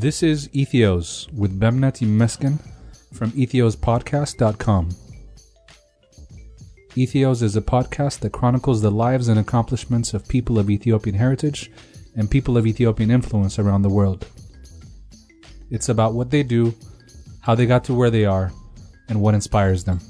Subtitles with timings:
[0.00, 2.58] This is Ethios with Bemneti Meskin
[3.12, 4.88] from ethiospodcast.com.
[6.96, 11.70] Ethios is a podcast that chronicles the lives and accomplishments of people of Ethiopian heritage
[12.16, 14.26] and people of Ethiopian influence around the world.
[15.70, 16.74] It's about what they do,
[17.42, 18.52] how they got to where they are,
[19.10, 20.00] and what inspires them.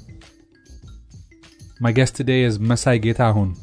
[1.81, 3.57] My guest today is Messay Getahun.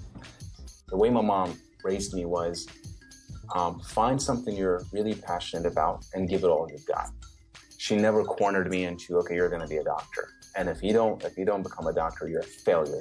[0.89, 2.69] The way my mom raised me was
[3.55, 7.11] um, find something you're really passionate about and give it all you've got.
[7.79, 10.29] She never cornered me into, okay, you're going to be a doctor.
[10.57, 13.01] And if you don't, if you don't become a doctor, you're a failure.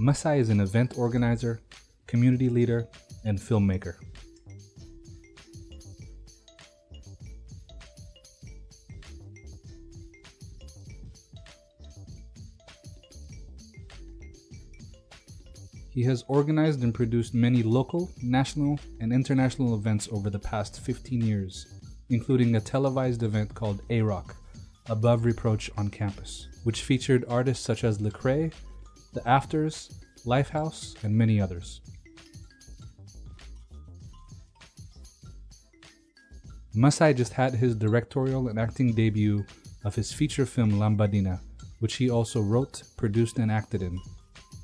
[0.00, 1.60] Messay is an event organizer,
[2.06, 2.88] community leader,
[3.24, 3.96] and filmmaker.
[15.92, 21.20] He has organized and produced many local, national, and international events over the past 15
[21.20, 21.66] years,
[22.08, 24.34] including a televised event called A Rock,
[24.88, 28.50] Above Reproach on Campus, which featured artists such as Lecrae,
[29.12, 29.92] The Afters,
[30.24, 31.82] Lifehouse, and many others.
[36.74, 39.44] Messay just had his directorial and acting debut
[39.84, 41.38] of his feature film Lambadina,
[41.80, 44.00] which he also wrote, produced, and acted in,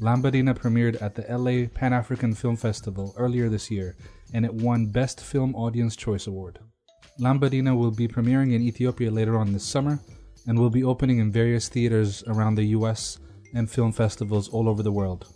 [0.01, 3.97] Lambadina premiered at the LA Pan African Film Festival earlier this year,
[4.33, 6.61] and it won Best Film Audience Choice Award.
[7.21, 9.99] Lambadina will be premiering in Ethiopia later on this summer
[10.47, 13.19] and will be opening in various theaters around the US
[13.55, 15.27] and film festivals all over the world.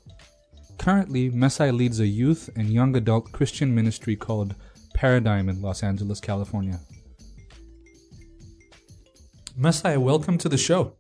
[0.79, 4.55] Currently, Messay leads a youth and young adult Christian ministry called
[4.95, 6.79] Paradigm in Los Angeles, California.
[9.59, 10.95] Messay, welcome to the show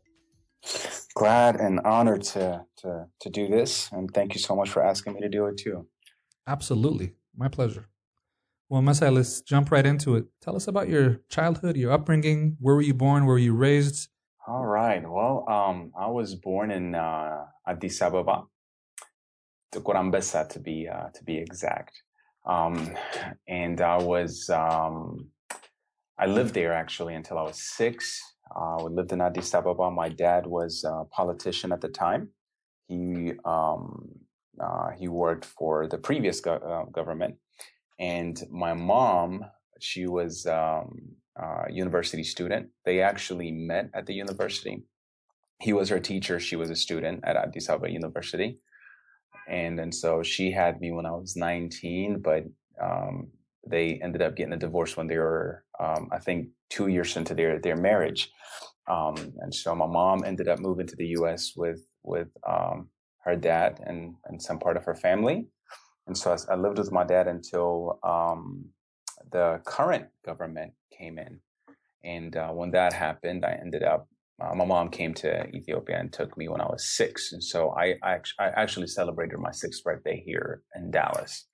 [1.15, 3.91] glad and honored to, to, to do this.
[3.93, 5.87] And thank you so much for asking me to do it too.
[6.47, 7.15] Absolutely.
[7.37, 7.89] My pleasure.
[8.69, 10.25] Well, Messay, let's jump right into it.
[10.41, 12.57] Tell us about your childhood, your upbringing.
[12.59, 13.27] Where were you born?
[13.27, 14.09] Where were you raised?
[14.47, 15.03] All right.
[15.09, 18.45] Well, um, I was born in uh, Addis Ababa,
[19.75, 22.03] Korambesa to be uh, to be exact.
[22.45, 22.97] Um,
[23.47, 25.29] and I was um,
[26.19, 28.21] I lived there actually until I was six.
[28.55, 29.91] Uh, we lived in Addis Ababa.
[29.91, 32.31] My dad was a politician at the time.
[32.89, 34.11] He um,
[34.61, 37.37] uh, he worked for the previous go- uh, government,
[37.99, 39.45] and my mom,
[39.81, 42.69] she was um, a university student.
[42.85, 44.85] They actually met at the university.
[45.61, 46.39] He was her teacher.
[46.41, 48.61] She was a student at Addis Ababa University,
[49.49, 52.45] and and so she had me when I was 19, but
[52.81, 53.29] um,
[53.67, 57.35] they ended up getting a divorce when they were, um, I think, two years into
[57.35, 58.31] their their marriage.
[58.89, 61.53] Um, and so my mom ended up moving to the U.S.
[61.57, 62.89] with with um,
[63.25, 65.49] her dad and and some part of her family.
[66.07, 68.67] And so I, I lived with my dad until um,
[69.31, 71.41] the current government came in.
[72.05, 74.09] And uh, when that happened, I ended up.
[74.43, 77.71] Uh, my mom came to Ethiopia and took me when I was six, and so
[77.79, 81.47] I, I, I actually celebrated my sixth birthday here in Dallas.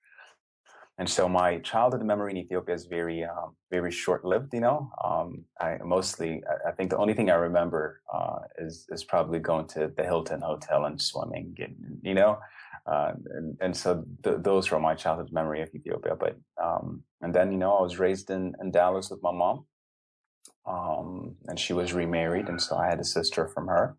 [0.99, 4.53] And so my childhood memory in Ethiopia is very, um, very short-lived.
[4.53, 9.05] You know, um, I mostly, I think the only thing I remember uh, is is
[9.05, 11.53] probably going to the Hilton Hotel and swimming.
[11.55, 12.37] Getting, you know,
[12.85, 16.15] uh, and, and so th- those were my childhood memory of Ethiopia.
[16.19, 19.65] But um, and then you know, I was raised in in Dallas with my mom,
[20.65, 23.95] um, and she was remarried, and so I had a sister from her.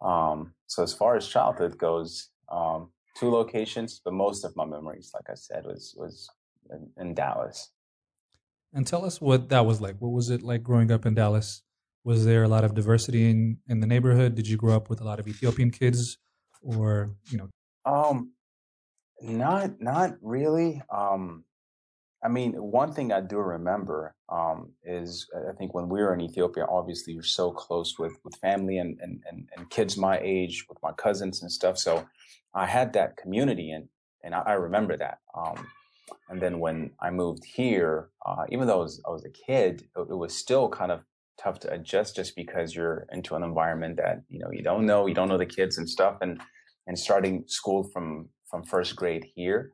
[0.00, 5.10] Um, so as far as childhood goes, um, two locations, but most of my memories,
[5.14, 6.28] like I said, was was
[6.70, 7.70] in, in, Dallas.
[8.72, 9.96] And tell us what that was like.
[9.98, 11.62] What was it like growing up in Dallas?
[12.04, 14.34] Was there a lot of diversity in in the neighborhood?
[14.34, 16.18] Did you grow up with a lot of Ethiopian kids,
[16.62, 17.48] or you know?
[17.84, 18.32] Um,
[19.20, 20.82] not not really.
[20.90, 21.44] Um,
[22.24, 26.20] I mean, one thing I do remember um, is I think when we were in
[26.20, 30.66] Ethiopia, obviously you're so close with with family and, and and and kids my age,
[30.68, 31.78] with my cousins and stuff.
[31.78, 32.06] So
[32.54, 33.88] I had that community and
[34.22, 35.18] and I, I remember that.
[35.34, 35.66] Um,
[36.28, 39.88] and then when I moved here, uh, even though I was, I was a kid,
[39.96, 41.02] it, it, was still kind of
[41.40, 45.06] tough to adjust just because you're into an environment that you know you don't know,
[45.06, 46.40] you don't know the kids and stuff, and
[46.86, 49.72] and starting school from from first grade here.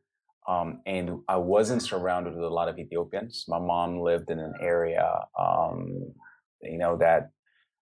[0.48, 3.44] Um, and I wasn't surrounded with a lot of Ethiopians.
[3.48, 5.06] My mom lived in an area,
[5.38, 6.14] um,
[6.62, 7.30] you know, that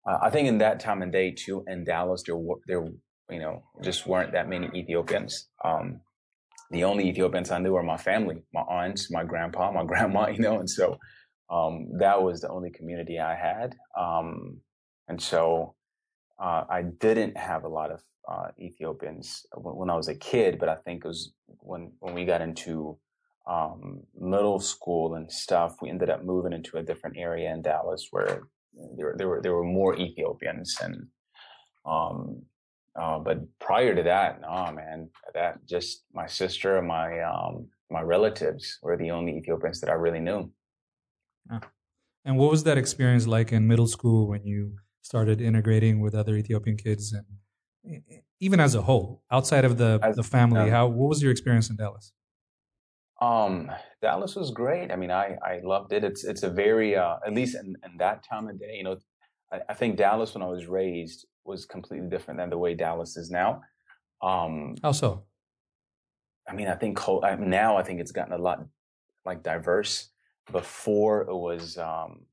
[0.07, 2.87] uh, I think in that time and day too, in Dallas, there there
[3.29, 5.49] you know, just weren't that many Ethiopians.
[5.63, 6.01] Um,
[6.71, 10.39] the only Ethiopians I knew were my family, my aunts, my grandpa, my grandma, you
[10.39, 10.97] know, and so
[11.49, 13.75] um, that was the only community I had.
[13.97, 14.61] Um,
[15.07, 15.75] and so
[16.43, 20.59] uh, I didn't have a lot of uh, Ethiopians when, when, I was a kid,
[20.59, 22.97] but I think it was when when we got into
[23.47, 28.09] um, middle school and stuff, we ended up moving into a different area in Dallas
[28.11, 28.43] where
[28.97, 31.07] there, there were there were more Ethiopians and
[31.85, 32.41] um,
[32.99, 38.01] uh, but prior to that, no man, that just my sister and my um, my
[38.01, 40.51] relatives were the only Ethiopians that I really knew.
[42.25, 46.35] And what was that experience like in middle school when you started integrating with other
[46.35, 48.01] Ethiopian kids and
[48.39, 51.69] even as a whole, outside of the as, the family, how what was your experience
[51.69, 52.11] in Dallas?
[53.21, 53.71] Um,
[54.01, 54.91] Dallas was great.
[54.91, 56.03] I mean, I I loved it.
[56.03, 58.97] It's it's a very uh, at least in, in that time of day, you know,
[59.51, 63.17] I, I think Dallas when I was raised was completely different than the way Dallas
[63.17, 63.61] is now.
[64.21, 65.25] Um, how so?
[66.47, 66.99] I mean, I think
[67.39, 68.65] now I think it's gotten a lot
[69.25, 70.09] like diverse.
[70.51, 72.25] Before it was um,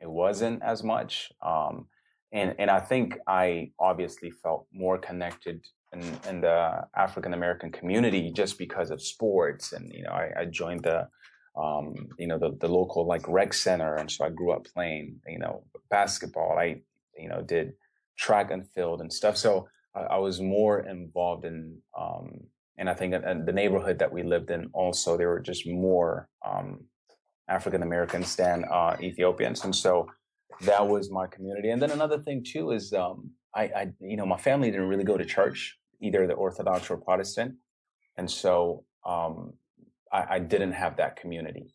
[0.00, 1.32] it wasn't as much.
[1.42, 1.86] Um,
[2.34, 8.32] and and I think I obviously felt more connected in, in the African American community
[8.32, 11.08] just because of sports, and you know I, I joined the
[11.56, 15.20] um, you know the the local like rec center, and so I grew up playing
[15.28, 16.58] you know basketball.
[16.58, 16.82] I
[17.16, 17.74] you know did
[18.18, 21.78] track and field and stuff, so I, I was more involved in.
[21.98, 22.40] Um,
[22.76, 26.28] and I think in the neighborhood that we lived in, also there were just more
[26.44, 26.80] um,
[27.48, 30.08] African Americans than uh, Ethiopians, and so
[30.62, 31.70] that was my community.
[31.70, 35.04] And then another thing too is um, I, I, you know, my family didn't really
[35.04, 37.54] go to church, either the Orthodox or Protestant,
[38.16, 39.54] and so um,
[40.12, 41.74] I, I didn't have that community.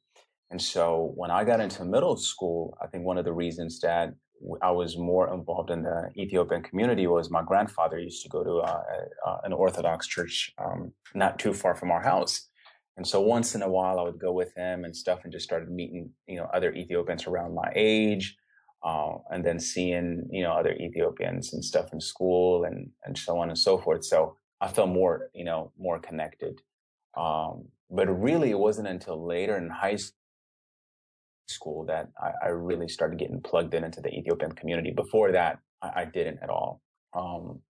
[0.52, 4.14] And so when I got into middle school, I think one of the reasons that
[4.62, 8.58] I was more involved in the Ethiopian community was my grandfather used to go to
[8.60, 8.82] uh,
[9.28, 12.48] uh, an Orthodox church um, not too far from our house.
[12.98, 15.46] And so once in a while, I would go with him and stuff, and just
[15.46, 18.36] started meeting, you know, other Ethiopians around my age,
[18.84, 23.38] uh, and then seeing you know other Ethiopians and stuff in school and and so
[23.40, 24.06] on and so forth.
[24.06, 26.62] So I felt more you know more connected.
[27.18, 29.98] Um, but really, it wasn't until later in high
[31.48, 34.92] school that I, I, really started getting plugged in into the Ethiopian community.
[34.92, 36.82] Before that, I, I didn't at all.
[37.14, 37.62] Um,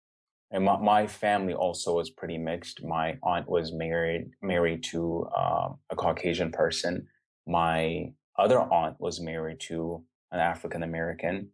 [0.51, 2.83] and my, my, family also was pretty mixed.
[2.83, 7.07] My aunt was married married to uh, a Caucasian person.
[7.47, 11.49] My other aunt was married to an African American.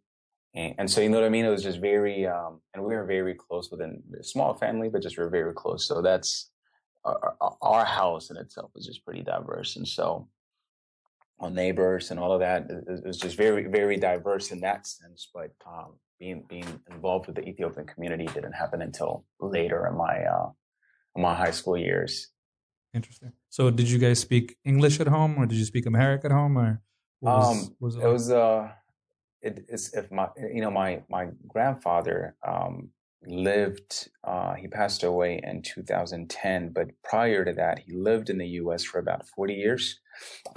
[0.54, 1.44] And, and, so, you know what I mean?
[1.44, 5.02] It was just very, um, and we were very close within a small family, but
[5.02, 5.86] just we are very close.
[5.86, 6.50] So that's
[7.04, 9.76] our, our, house in itself was just pretty diverse.
[9.76, 10.28] And so
[11.40, 15.28] our neighbors and all of that it, was just very, very diverse in that sense.
[15.32, 20.24] But, um, being, being involved with the Ethiopian community didn't happen until later in my,
[20.24, 20.48] uh,
[21.14, 22.28] in my high school years.
[22.94, 23.32] Interesting.
[23.50, 26.56] So did you guys speak English at home or did you speak Amharic at home
[26.56, 26.80] or?
[27.20, 28.68] Was, um, was it, it was uh,
[29.42, 32.90] it is if my you know my my grandfather um
[33.28, 38.46] lived uh he passed away in 2010 but prior to that he lived in the
[38.60, 40.00] US for about 40 years.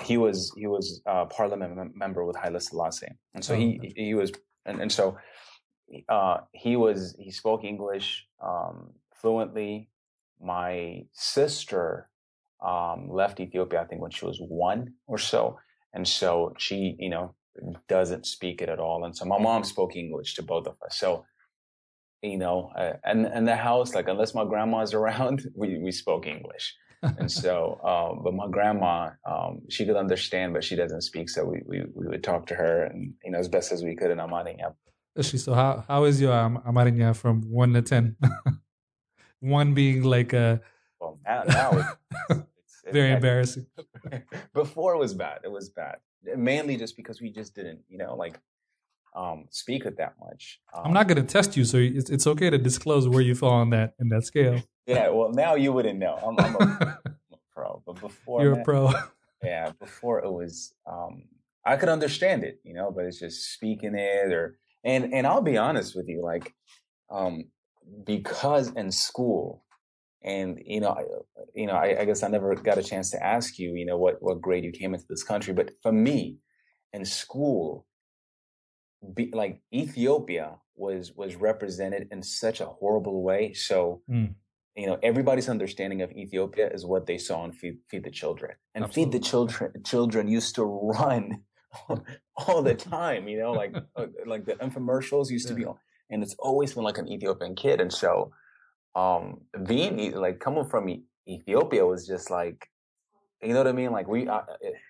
[0.04, 4.14] He was he was a parliament member with Haile Selassie and so oh, he he
[4.14, 4.32] was
[4.66, 5.18] and, and so
[6.10, 9.90] uh he was he spoke English um fluently.
[10.42, 12.10] My sister
[12.66, 15.58] um left Ethiopia I think when she was 1 or so
[15.94, 17.36] and so she, you know,
[17.88, 19.04] doesn't speak it at all.
[19.06, 20.98] And so my mom spoke English to both of us.
[20.98, 21.26] So,
[22.22, 26.28] you know, uh, and and the house, like unless my grandma's around, we we spoke
[26.28, 26.76] English.
[27.02, 31.30] and so, um, but my grandma, um, she could understand, but she doesn't speak.
[31.30, 33.96] So we, we, we would talk to her and, you know, as best as we
[33.96, 34.74] could in Amarinya.
[35.22, 38.18] So how, how is your um, Amarinya from one to 10?
[39.40, 40.62] one being like a.
[41.00, 41.72] Well, now, now
[42.30, 42.40] it's,
[42.92, 43.66] very embarrassing.
[44.54, 45.40] Before it was bad.
[45.44, 45.98] It was bad.
[46.36, 48.40] Mainly just because we just didn't, you know, like
[49.16, 50.60] um, speak it that much.
[50.74, 53.36] Um, I'm not going to test you, so it's, it's okay to disclose where you
[53.36, 54.62] fall on that in that scale.
[54.86, 56.16] Yeah, well, now you wouldn't know.
[56.16, 56.60] I'm, I'm, a,
[57.06, 58.92] I'm a, pro, but before you're a pro.
[59.42, 61.24] Yeah, before it was, um,
[61.64, 65.42] I could understand it, you know, but it's just speaking it or and and I'll
[65.42, 66.54] be honest with you, like,
[67.10, 67.46] um,
[68.04, 69.64] because in school
[70.22, 71.04] and you know, I,
[71.56, 73.98] you know, I, I, guess I never got a chance to ask you, you know,
[73.98, 75.54] what what grade you came into this country.
[75.54, 76.40] But for me,
[76.92, 77.86] in school,
[79.14, 83.54] be, like Ethiopia was was represented in such a horrible way.
[83.54, 84.02] So.
[84.10, 84.36] Mm.
[84.76, 88.54] You know, everybody's understanding of Ethiopia is what they saw on Feed, Feed the Children,
[88.74, 89.12] and Absolutely.
[89.12, 89.74] Feed the Children.
[89.84, 91.42] Children used to run
[92.38, 93.28] all the time.
[93.28, 95.56] You know, like uh, like the infomercials used yeah.
[95.56, 95.76] to be on,
[96.10, 98.32] and it's always been like an Ethiopian kid, and so
[98.96, 100.90] um being like coming from
[101.28, 102.68] Ethiopia was just like
[103.42, 104.42] you know what I mean like we I,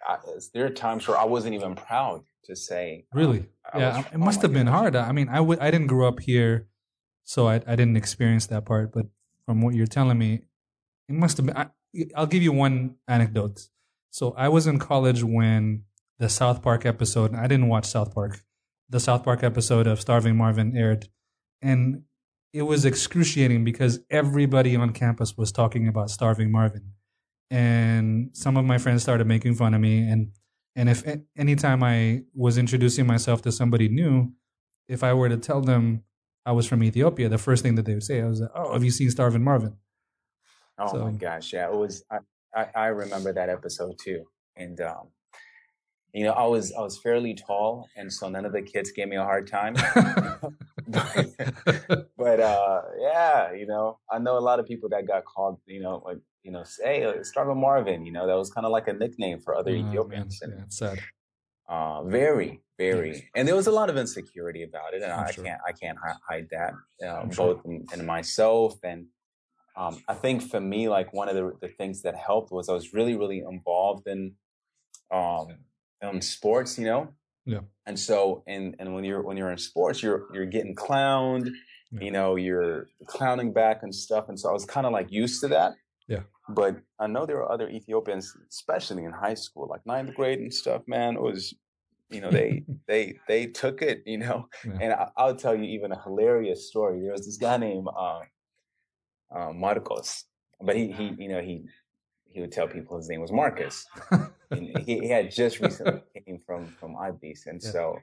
[0.08, 0.18] I,
[0.54, 3.40] there are times where I wasn't even proud to say um, really
[3.74, 4.80] um, yeah was, it must oh have been gosh.
[4.80, 6.68] hard I mean I w- I didn't grow up here
[7.24, 9.06] so I, I didn't experience that part but
[9.46, 10.42] from what you're telling me
[11.08, 11.68] it must have been I,
[12.16, 13.70] I'll give you one anecdote
[14.12, 15.84] So I was in college when
[16.20, 17.34] the South Park episode.
[17.34, 18.44] I didn't watch South Park.
[18.90, 21.08] The South Park episode of Starving Marvin aired,
[21.62, 22.04] and
[22.54, 26.94] it was excruciating because everybody on campus was talking about Starving Marvin,
[27.50, 30.00] and some of my friends started making fun of me.
[30.00, 30.32] and
[30.76, 31.04] And if
[31.38, 34.34] anytime I was introducing myself to somebody new,
[34.88, 36.04] if I were to tell them
[36.46, 38.74] I was from Ethiopia, the first thing that they would say, I was like, "Oh,
[38.74, 39.78] have you seen Starving Marvin?"
[40.80, 42.04] Oh so, my gosh, yeah, it was.
[42.10, 42.20] I,
[42.56, 44.26] I, I remember that episode too,
[44.56, 45.10] and um,
[46.14, 49.08] you know, I was I was fairly tall, and so none of the kids gave
[49.08, 49.76] me a hard time.
[50.88, 55.60] but, but uh, yeah, you know, I know a lot of people that got called,
[55.66, 58.06] you know, like you know, say hey, Starving Marvin.
[58.06, 60.40] You know, that was kind of like a nickname for other oh, Ethiopians.
[60.42, 61.00] Man, and, yeah, sad.
[61.68, 65.44] Uh, very, very, and there was a lot of insecurity about it, and I sure.
[65.44, 66.74] can't, I can't hide that,
[67.08, 67.62] uh, both sure.
[67.66, 69.06] in, in, myself and
[69.80, 72.74] um, I think for me, like one of the, the things that helped was I
[72.74, 74.34] was really, really involved in
[75.10, 75.48] um,
[76.02, 77.10] in sports, you know.
[77.46, 77.62] Yeah.
[77.86, 81.50] And so, and and when you're when you're in sports, you're you're getting clowned,
[81.92, 82.02] yeah.
[82.02, 85.42] you know, you're clowning back and stuff, and so I was kind of like used
[85.42, 85.74] to that.
[86.08, 86.24] Yeah.
[86.50, 90.54] But I know there are other Ethiopians, especially in high school, like ninth grade and
[90.54, 90.82] stuff.
[90.88, 91.54] Man, it was,
[92.10, 94.48] you know, they they they took it, you know.
[94.66, 94.78] Yeah.
[94.82, 97.00] And I, will tell you even a hilarious story.
[97.02, 98.22] There was this guy named uh,
[99.36, 100.26] uh, Marcos,
[100.62, 101.66] but he he you know he
[102.26, 103.86] he would tell people his name was Marcus.
[104.52, 107.72] and he, he, had just recently came from from Addis, and yeah.
[107.72, 108.00] so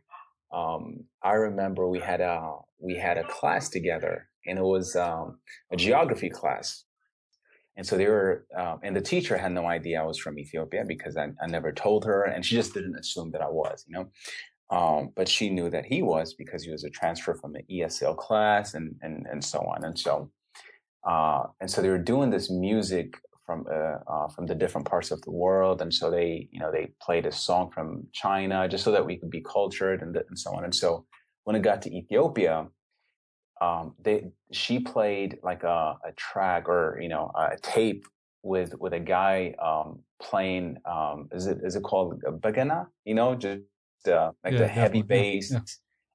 [0.52, 5.38] um, I remember we had a we had a class together, and it was um,
[5.72, 6.84] a geography class.
[7.78, 10.84] And so they were, um, and the teacher had no idea I was from Ethiopia
[10.88, 13.94] because I, I, never told her, and she just didn't assume that I was, you
[13.94, 14.08] know.
[14.70, 18.16] Um, but she knew that he was because he was a transfer from an ESL
[18.16, 19.84] class and and and so on.
[19.84, 20.30] And so
[21.06, 23.14] uh, and so they were doing this music
[23.46, 26.70] from uh, uh, from the different parts of the world, and so they you know
[26.72, 30.38] they played a song from China just so that we could be cultured and, and
[30.38, 30.64] so on.
[30.64, 31.06] And so
[31.44, 32.66] when it got to Ethiopia,
[33.60, 38.04] um, they she played like a, a, track or you know a tape
[38.42, 42.86] with with a guy um, playing um, is it is it called begena?
[43.04, 43.62] You know, just
[44.08, 45.52] uh, like yeah, the heavy bass.
[45.52, 45.60] Yeah.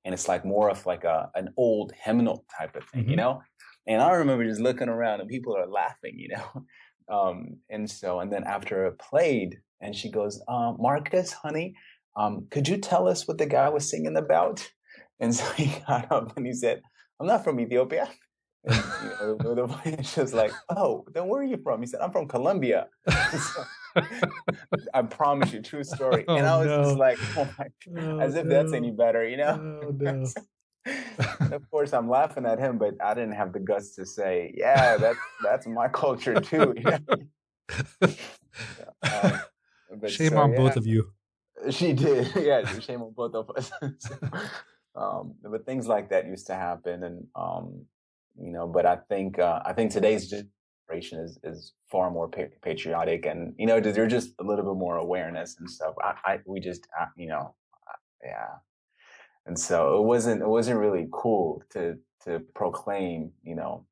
[0.03, 3.11] And it's like more of like a an old hymnal type of thing, mm-hmm.
[3.11, 3.41] you know.
[3.87, 6.65] And I remember just looking around and people are laughing, you know.
[7.11, 11.75] Um, and so, and then after it played, and she goes, uh, Marcus, honey,
[12.15, 14.67] um, could you tell us what the guy was singing about?
[15.19, 16.81] And so he got up and he said,
[17.19, 18.09] I'm not from Ethiopia.
[18.65, 21.79] And, you know, the voice was like, Oh, then where are you from?
[21.79, 22.87] He said, I'm from Colombia.
[23.07, 23.63] So,
[24.95, 26.25] I promise you, true story.
[26.27, 26.83] Oh, and I was no.
[26.83, 28.55] just like, Oh my God, oh, as if no.
[28.55, 29.93] that's any better, you know?
[30.85, 34.97] Of course, I'm laughing at him, but I didn't have the guts to say, "Yeah,
[34.97, 36.97] that's that's my culture too." You know?
[39.03, 39.41] um,
[40.07, 41.11] shame so, on yeah, both of you.
[41.69, 42.79] She did, yeah.
[42.79, 43.71] Shame on both of us.
[43.99, 44.17] so,
[44.95, 47.85] um, but things like that used to happen, and um,
[48.39, 48.67] you know.
[48.67, 53.53] But I think uh, I think today's generation is is far more pa- patriotic, and
[53.57, 55.95] you know, there's just a little bit more awareness and stuff.
[56.01, 57.53] I, I we just, uh, you know,
[58.23, 58.47] yeah
[59.45, 63.85] and so it wasn't it wasn't really cool to to proclaim you know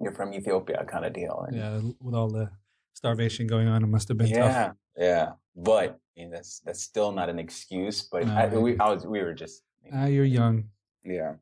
[0.00, 1.44] you're from Ethiopia kind of deal.
[1.46, 2.50] And, yeah, with all the
[2.94, 4.76] starvation going on, it must have been yeah, tough.
[4.96, 8.02] Yeah, but I mean, that's that's still not an excuse.
[8.02, 10.64] But no, I, we I was we were just you know, ah, you're young.
[11.04, 11.34] Yeah.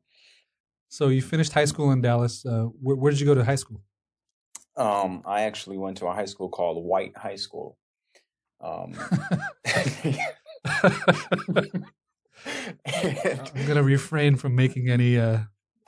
[0.89, 2.45] So you finished high school in Dallas.
[2.45, 3.81] Uh, where, where did you go to high school?
[4.75, 7.77] Um, I actually went to a high school called White High School.
[8.61, 8.95] Um,
[12.85, 15.39] I'm gonna refrain from making any uh,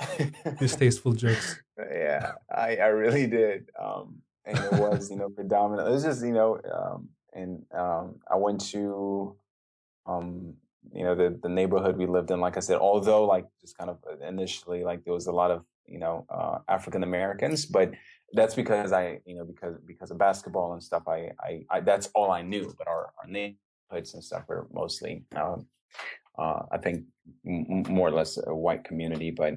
[0.60, 1.62] distasteful jokes.
[1.78, 3.70] Yeah, I, I really did.
[3.82, 5.88] Um, and it was, you know, predominant.
[5.88, 9.36] It was just, you know, um, and um, I went to,
[10.06, 10.54] um,
[10.94, 12.40] you know, the the neighborhood we lived in.
[12.40, 15.66] Like I said, although like just kind of initially, like there was a lot of,
[15.88, 17.92] you know, uh, African Americans, but
[18.34, 21.04] that's because I, you know, because because of basketball and stuff.
[21.08, 22.74] I, I, I that's all I knew.
[22.78, 25.68] But our our neighborhoods and stuff were mostly um,
[26.38, 27.06] uh, I think
[27.48, 29.56] m- more or less a white community, but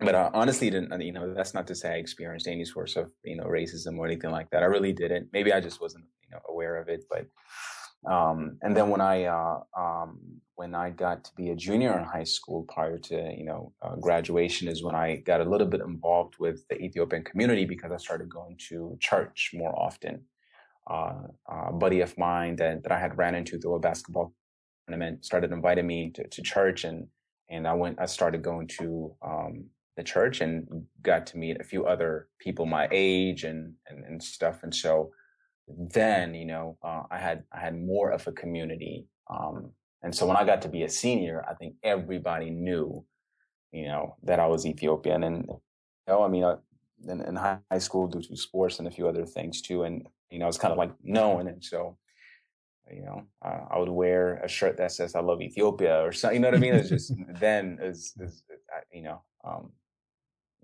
[0.00, 0.68] but I honestly.
[0.72, 4.06] You know, that's not to say I experienced any sorts of you know racism or
[4.06, 4.62] anything like that.
[4.62, 5.28] I really didn't.
[5.32, 7.04] Maybe I just wasn't you know aware of it.
[7.10, 7.26] But
[8.10, 12.04] um, and then when I uh, um, when I got to be a junior in
[12.04, 15.82] high school prior to you know uh, graduation is when I got a little bit
[15.82, 20.24] involved with the Ethiopian community because I started going to church more often.
[20.90, 24.34] Uh, a buddy of mine that, that I had ran into through a basketball
[25.20, 27.06] started inviting me to, to church and
[27.48, 29.64] and I went I started going to um,
[29.96, 30.66] the church and
[31.02, 35.10] got to meet a few other people my age and and, and stuff and so
[35.78, 39.06] then, you know, uh, I had I had more of a community.
[39.28, 43.04] Um, and so when I got to be a senior, I think everybody knew,
[43.72, 45.22] you know, that I was Ethiopian.
[45.24, 45.60] And you
[46.08, 46.56] know, I mean, uh,
[47.06, 49.84] in, in, high school due to sports and a few other things too.
[49.84, 51.48] And you know, it's kind of like known.
[51.48, 51.96] And so,
[52.92, 56.36] you know, uh, I would wear a shirt that says "I love Ethiopia" or something.
[56.36, 56.74] You know what I mean?
[56.74, 58.42] It's just then is is
[58.92, 59.22] you know.
[59.44, 59.72] Um,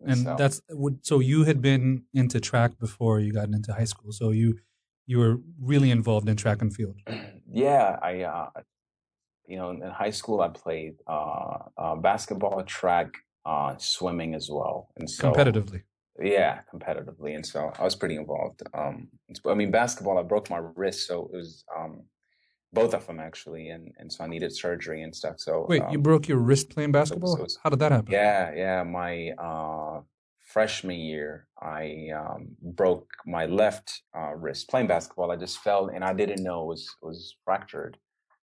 [0.05, 0.37] and so.
[0.37, 0.61] that's
[1.03, 4.13] so you had been into track before you got into high school.
[4.13, 4.59] So you
[5.07, 6.97] you were really involved in track and field.
[7.49, 8.51] Yeah, I uh,
[9.47, 13.15] you know in high school I played uh, uh, basketball, track,
[13.47, 15.83] uh, swimming as well, and so competitively.
[16.21, 18.63] Yeah, competitively, and so I was pretty involved.
[18.75, 19.09] Um,
[19.47, 22.03] I mean, basketball, I broke my wrist, so it was um,
[22.77, 25.37] both of them actually, and and so I needed surgery and stuff.
[25.39, 27.37] So wait, um, you broke your wrist playing basketball?
[27.37, 28.13] So, so How did that happen?
[28.13, 28.83] Yeah, yeah.
[28.83, 29.13] My
[29.49, 30.01] uh,
[30.55, 32.41] freshman year, I um,
[32.83, 33.87] broke my left
[34.19, 35.31] uh, wrist playing basketball.
[35.33, 37.95] I just fell, and I didn't know it was was fractured.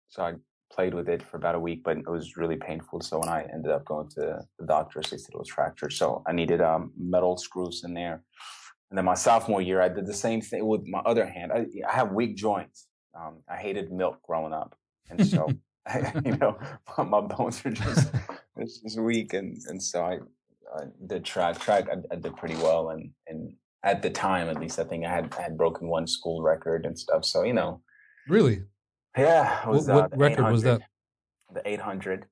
[0.09, 0.31] So I
[0.75, 3.01] played with it for about a week, but it was really painful.
[3.01, 5.93] So when I ended up going to the doctors, they said it was fractured.
[5.93, 8.23] So I needed um, metal screws in there.
[8.89, 11.51] And then my sophomore year, I did the same thing with my other hand.
[11.53, 12.88] I, I have weak joints.
[13.18, 14.75] Um, I hated milk growing up,
[15.10, 15.48] and so
[16.25, 16.58] you know
[16.98, 18.12] my bones are just
[18.58, 20.20] it's just weak, and and so I,
[20.75, 21.60] I did track.
[21.60, 23.53] Track I, I did pretty well, and and
[23.84, 26.86] at the time, at least, I think I had I had broken one school record
[26.86, 27.25] and stuff.
[27.25, 27.82] So you know,
[28.27, 28.63] really,
[29.18, 29.68] yeah.
[29.68, 30.82] Was, what, what uh, record was that?
[31.53, 32.27] The 800.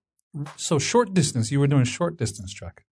[0.56, 1.52] So short distance.
[1.52, 2.86] You were doing short distance track.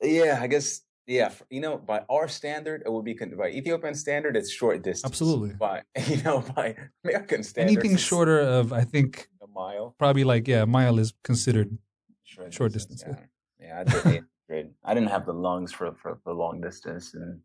[0.00, 0.80] Yeah, I guess.
[1.10, 5.10] Yeah, you know, by our standard, it would be by Ethiopian standard, it's short distance.
[5.10, 5.54] Absolutely.
[5.54, 10.46] By you know, by American standard, anything shorter of I think a mile, probably like
[10.46, 11.76] yeah, a mile is considered
[12.22, 13.02] short, short distance.
[13.02, 13.82] distance yeah.
[13.84, 14.74] yeah, I did.
[14.84, 17.40] I didn't have the lungs for for, for long distance, and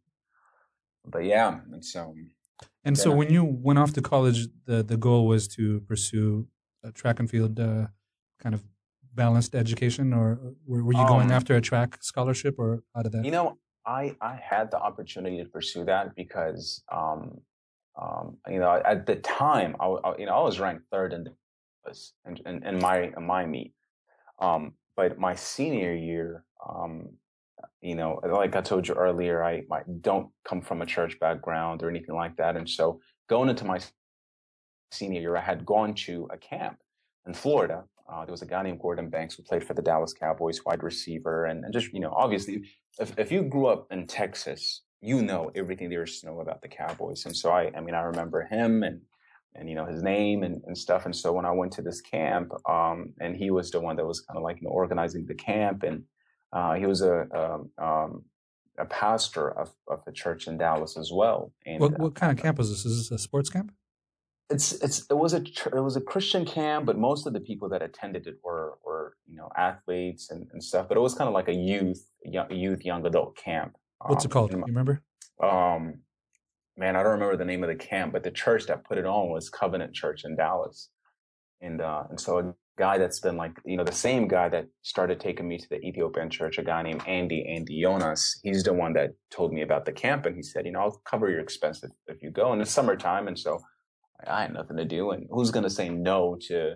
[1.03, 2.13] but yeah, and so
[2.83, 6.47] and so, when you went off to college, the the goal was to pursue
[6.83, 7.87] a track and field uh,
[8.39, 8.63] kind of
[9.15, 13.11] balanced education, or were, were you going um, after a track scholarship, or how did
[13.13, 13.25] that?
[13.25, 17.41] You know, I I had the opportunity to pursue that because, um,
[18.01, 21.25] um, you know, at the time, I, I, you know I was ranked third in
[22.27, 23.73] in, in, in my in my meet,
[24.39, 27.09] um, but my senior year, um,
[27.81, 31.83] you know, like I told you earlier, I, I don't come from a church background
[31.83, 32.55] or anything like that.
[32.55, 32.99] And so
[33.29, 33.79] going into my
[34.91, 36.77] senior year, I had gone to a camp
[37.27, 37.83] in Florida.
[38.07, 40.83] Uh, there was a guy named Gordon Banks who played for the Dallas Cowboys, wide
[40.83, 41.45] receiver.
[41.45, 42.63] And, and just, you know, obviously,
[42.99, 46.61] if, if you grew up in Texas, you know everything there is to know about
[46.61, 47.25] the Cowboys.
[47.25, 49.01] And so I, I mean, I remember him and,
[49.55, 51.05] and, you know, his name and, and stuff.
[51.05, 54.05] And so when I went to this camp, um, and he was the one that
[54.05, 56.03] was kind of like, you know, organizing the camp and,
[56.53, 58.23] uh, he was a, a, um, um,
[58.77, 61.51] a pastor of, of a church in Dallas as well.
[61.65, 62.85] And what, what kind of camp is this?
[62.85, 63.71] Is this a sports camp?
[64.49, 67.69] It's it's it was a it was a Christian camp, but most of the people
[67.69, 70.87] that attended it were were you know athletes and, and stuff.
[70.87, 73.75] But it was kind of like a youth young, youth young adult camp.
[74.05, 74.51] What's um, it called?
[74.51, 75.01] You remember?
[75.41, 76.01] Um,
[76.77, 79.05] man, I don't remember the name of the camp, but the church that put it
[79.05, 80.89] on was Covenant Church in Dallas,
[81.59, 84.67] and uh, and so a guy that's been like, you know, the same guy that
[84.81, 88.39] started taking me to the Ethiopian church, a guy named Andy, Andy Jonas.
[88.43, 90.25] He's the one that told me about the camp.
[90.25, 92.51] And he said, you know, I'll cover your expense if, if you go.
[92.51, 93.27] And it's summertime.
[93.27, 93.59] And so
[94.27, 95.11] I had nothing to do.
[95.11, 96.75] And who's going to say no to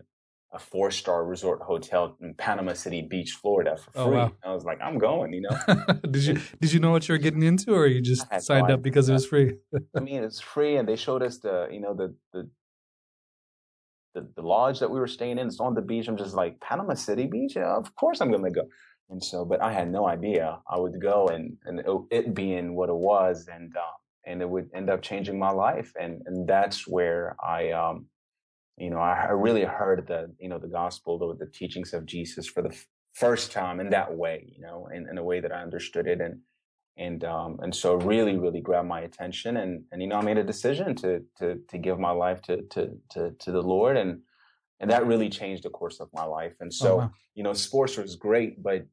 [0.51, 4.01] a four star resort hotel in Panama City Beach, Florida for free?
[4.01, 4.31] Oh, wow.
[4.43, 5.83] I was like, I'm going, you know.
[6.09, 8.75] did you did you know what you were getting into or you just signed no
[8.75, 9.55] up because it was free?
[9.95, 12.49] I mean, it's free and they showed us the, you know, the the
[14.15, 16.07] the, the lodge that we were staying in it's on the beach.
[16.07, 17.55] I'm just like, Panama City Beach?
[17.55, 18.63] Yeah, of course I'm going to go.
[19.09, 22.75] And so, but I had no idea I would go and, and it, it being
[22.75, 23.81] what it was and, uh,
[24.25, 25.91] and it would end up changing my life.
[25.99, 28.07] And, and that's where I, um,
[28.77, 32.05] you know, I, I really heard the, you know, the gospel, the, the teachings of
[32.05, 35.39] Jesus for the f- first time in that way, you know, in, in a way
[35.39, 36.21] that I understood it.
[36.21, 36.39] And,
[36.99, 40.37] and um, and so really really grabbed my attention and and you know I made
[40.37, 44.19] a decision to to to give my life to to to to the Lord and
[44.79, 47.11] and that really changed the course of my life and so oh, wow.
[47.35, 48.85] you know sports was great but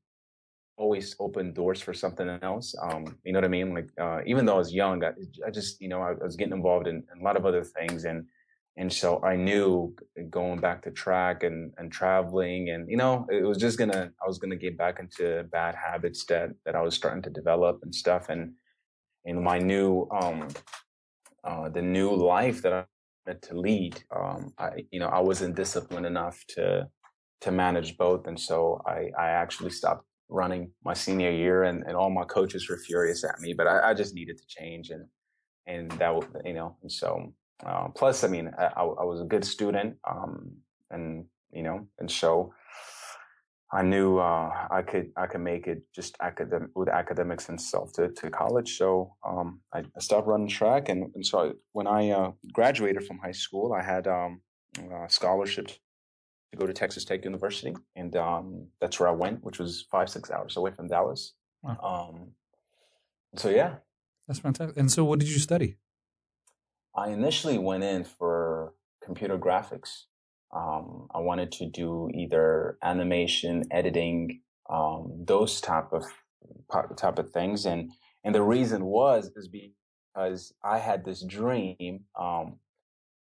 [0.77, 4.45] always opened doors for something else um, you know what I mean like uh, even
[4.45, 5.13] though I was young I,
[5.47, 7.65] I just you know I, I was getting involved in, in, a lot of other
[7.65, 8.27] things and
[8.79, 9.95] and so I knew
[10.29, 14.27] going back to track and, and traveling and, you know, it was just gonna, I
[14.27, 17.95] was gonna get back into bad habits that, that I was starting to develop and
[17.95, 18.29] stuff.
[18.29, 18.53] And,
[19.25, 20.49] and my new, um,
[21.43, 22.85] uh, the new life that I
[23.27, 26.87] wanted to lead, um, I, you know, I wasn't disciplined enough to,
[27.41, 28.27] to manage both.
[28.27, 32.69] And so I, I actually stopped running my senior year and, and all my coaches
[32.69, 35.05] were furious at me, but I, I just needed to change and,
[35.67, 36.13] and that,
[36.45, 37.33] you know, and so
[37.65, 40.53] uh, plus, I mean, I, I, was a good student, um,
[40.91, 42.53] and you know, and so
[43.73, 47.93] I knew uh, I could I could make it just academic with academics and stuff
[47.95, 48.77] to, to college.
[48.77, 53.19] So um, I, stopped running track, and, and so I, when I uh, graduated from
[53.19, 54.43] high school, I had um,
[54.79, 55.71] a scholarship
[56.57, 60.09] to go to Texas Tech University, and um, that's where I went, which was five
[60.09, 61.35] six hours away from Dallas.
[61.63, 62.11] Wow.
[62.15, 62.33] Um,
[63.37, 63.77] so yeah,
[64.27, 64.77] that's fantastic.
[64.77, 65.77] And so, what did you study?
[66.95, 70.05] I initially went in for computer graphics.
[70.55, 74.41] Um, I wanted to do either animation, editing,
[74.71, 76.05] um, those type of
[76.97, 77.93] type of things, and
[78.25, 82.59] and the reason was is because I had this dream um,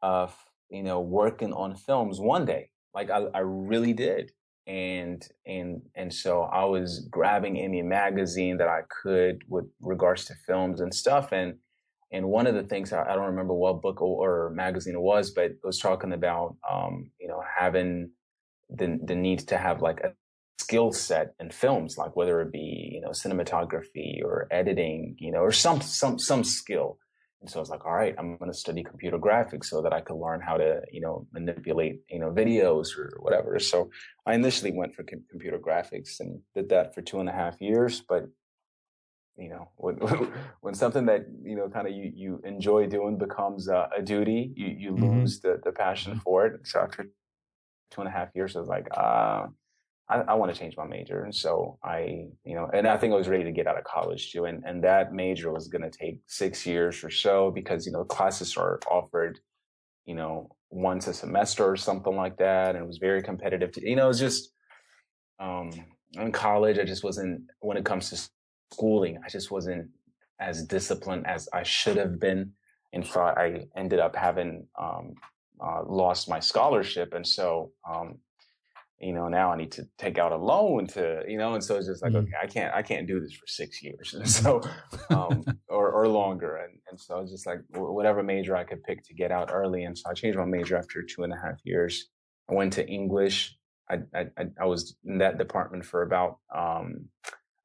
[0.02, 0.34] of
[0.70, 2.70] you know working on films one day.
[2.96, 4.32] Like I, I really did,
[4.66, 10.34] and and and so I was grabbing any magazine that I could with regards to
[10.46, 11.58] films and stuff, and
[12.10, 15.44] and one of the things I, don't remember what book or, magazine it was, but
[15.44, 18.12] it was talking about um, you know having
[18.70, 20.14] the the need to have like a
[20.58, 25.40] skill set in films, like whether it be you know cinematography or editing, you know,
[25.40, 26.98] or some some some skill.
[27.40, 29.92] And so I was like, all right, I'm going to study computer graphics so that
[29.92, 33.58] I could learn how to, you know, manipulate, you know, videos or whatever.
[33.58, 33.90] So
[34.24, 37.60] I initially went for com- computer graphics and did that for two and a half
[37.60, 38.00] years.
[38.00, 38.28] But
[39.38, 39.96] you know when
[40.60, 44.52] when something that you know kind of you, you enjoy doing becomes uh, a duty
[44.56, 45.20] you you mm-hmm.
[45.20, 46.20] lose the, the passion mm-hmm.
[46.20, 47.08] for it so after
[47.90, 49.46] two and a half years i was like uh,
[50.08, 53.12] i, I want to change my major and so i you know and i think
[53.12, 55.82] i was ready to get out of college too and and that major was going
[55.82, 59.40] to take six years or so because you know classes are offered
[60.04, 63.88] you know once a semester or something like that and it was very competitive to,
[63.88, 64.50] you know it was just
[65.38, 65.70] um
[66.14, 68.28] in college i just wasn't when it comes to
[68.72, 69.88] schooling, I just wasn't
[70.40, 72.52] as disciplined as I should have been.
[72.92, 75.14] In fact, I ended up having um,
[75.60, 78.18] uh, lost my scholarship, and so um,
[79.00, 81.76] you know now I need to take out a loan to you know, and so
[81.76, 82.22] it's just like mm.
[82.22, 84.62] okay, I can't I can't do this for six years, and so
[85.10, 89.04] um, or or longer, and and so it's just like whatever major I could pick
[89.04, 91.58] to get out early, and so I changed my major after two and a half
[91.64, 92.08] years.
[92.50, 93.56] I went to English.
[93.90, 94.26] I I,
[94.60, 97.08] I was in that department for about um,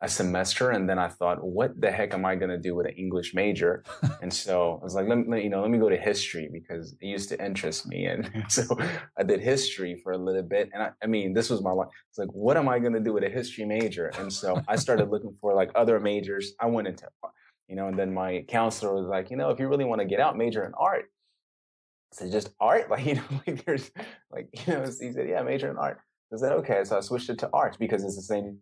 [0.01, 2.87] a semester and then I thought, what the heck am I going to do with
[2.87, 3.83] an English major?
[4.21, 6.95] and so I was like, let me, you know, let me go to history because
[6.99, 8.05] it used to interest me.
[8.05, 8.65] And so
[9.17, 10.71] I did history for a little bit.
[10.73, 11.89] And I, I mean, this was my life.
[12.09, 14.07] It's like, what am I going to do with a history major?
[14.17, 16.53] And so I started looking for like other majors.
[16.59, 17.07] I went into,
[17.67, 20.07] you know, and then my counselor was like, you know, if you really want to
[20.07, 21.05] get out, major in art.
[22.11, 22.89] I said, just art?
[22.89, 23.91] Like, you know, like there's
[24.31, 25.99] like, you know, he said, yeah, major in art.
[26.33, 26.83] I said, okay.
[26.85, 28.59] So I switched it to art because it's the same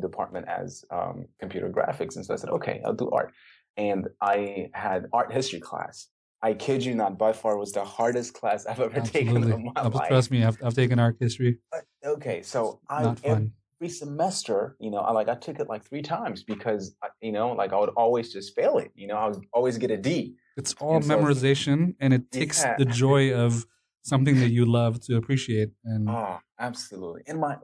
[0.00, 2.16] department as um, computer graphics.
[2.16, 3.32] And so I said, okay, I'll do art.
[3.76, 6.08] And I had art history class.
[6.42, 9.40] I kid you not, by far was the hardest class I've ever Absolutely.
[9.40, 10.08] taken in my life.
[10.08, 11.58] Trust me, I've, I've taken art history.
[11.72, 16.02] Uh, okay, so I every semester, you know, I like I took it like three
[16.02, 18.92] times because you know, like I would always just fail it.
[18.94, 20.34] You know, I would always get a D.
[20.56, 22.76] It's all and memorization, so, and it takes yeah.
[22.76, 23.64] the joy of
[24.02, 25.70] something that you love to appreciate.
[25.84, 27.22] And oh, absolutely.
[27.26, 27.56] And my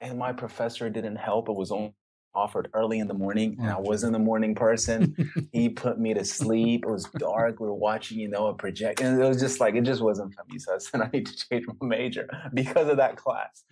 [0.00, 1.48] and my professor didn't help.
[1.48, 1.94] It was only
[2.36, 5.16] offered early in the morning and I wasn't a morning person.
[5.52, 6.84] he put me to sleep.
[6.84, 7.58] It was dark.
[7.58, 10.34] We were watching, you know, a project and it was just like, it just wasn't
[10.34, 10.58] for me.
[10.58, 13.64] So I said, I need to change my major because of that class.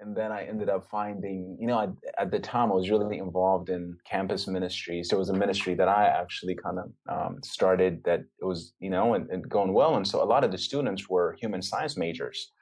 [0.00, 1.88] And then I ended up finding, you know, I,
[2.22, 5.08] at the time I was really involved in campus ministries.
[5.08, 8.90] There was a ministry that I actually kind of um, started that it was, you
[8.90, 9.96] know, and, and going well.
[9.96, 12.52] And so a lot of the students were human science majors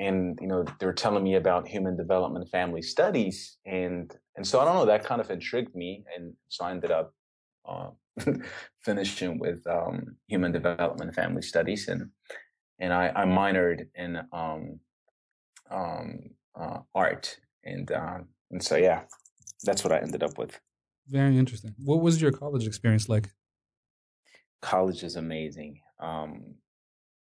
[0.00, 4.58] and you know they were telling me about human development family studies and and so
[4.58, 7.14] i don't know that kind of intrigued me and so i ended up
[7.68, 7.90] uh,
[8.82, 12.08] finishing with um, human development family studies and
[12.80, 14.80] and i, I minored in um,
[15.70, 16.18] um,
[16.58, 18.18] uh, art and uh,
[18.50, 19.02] and so yeah
[19.62, 20.58] that's what i ended up with.
[21.06, 21.74] Very interesting.
[21.84, 23.28] What was your college experience like?
[24.62, 25.80] College is amazing.
[25.98, 26.54] Um,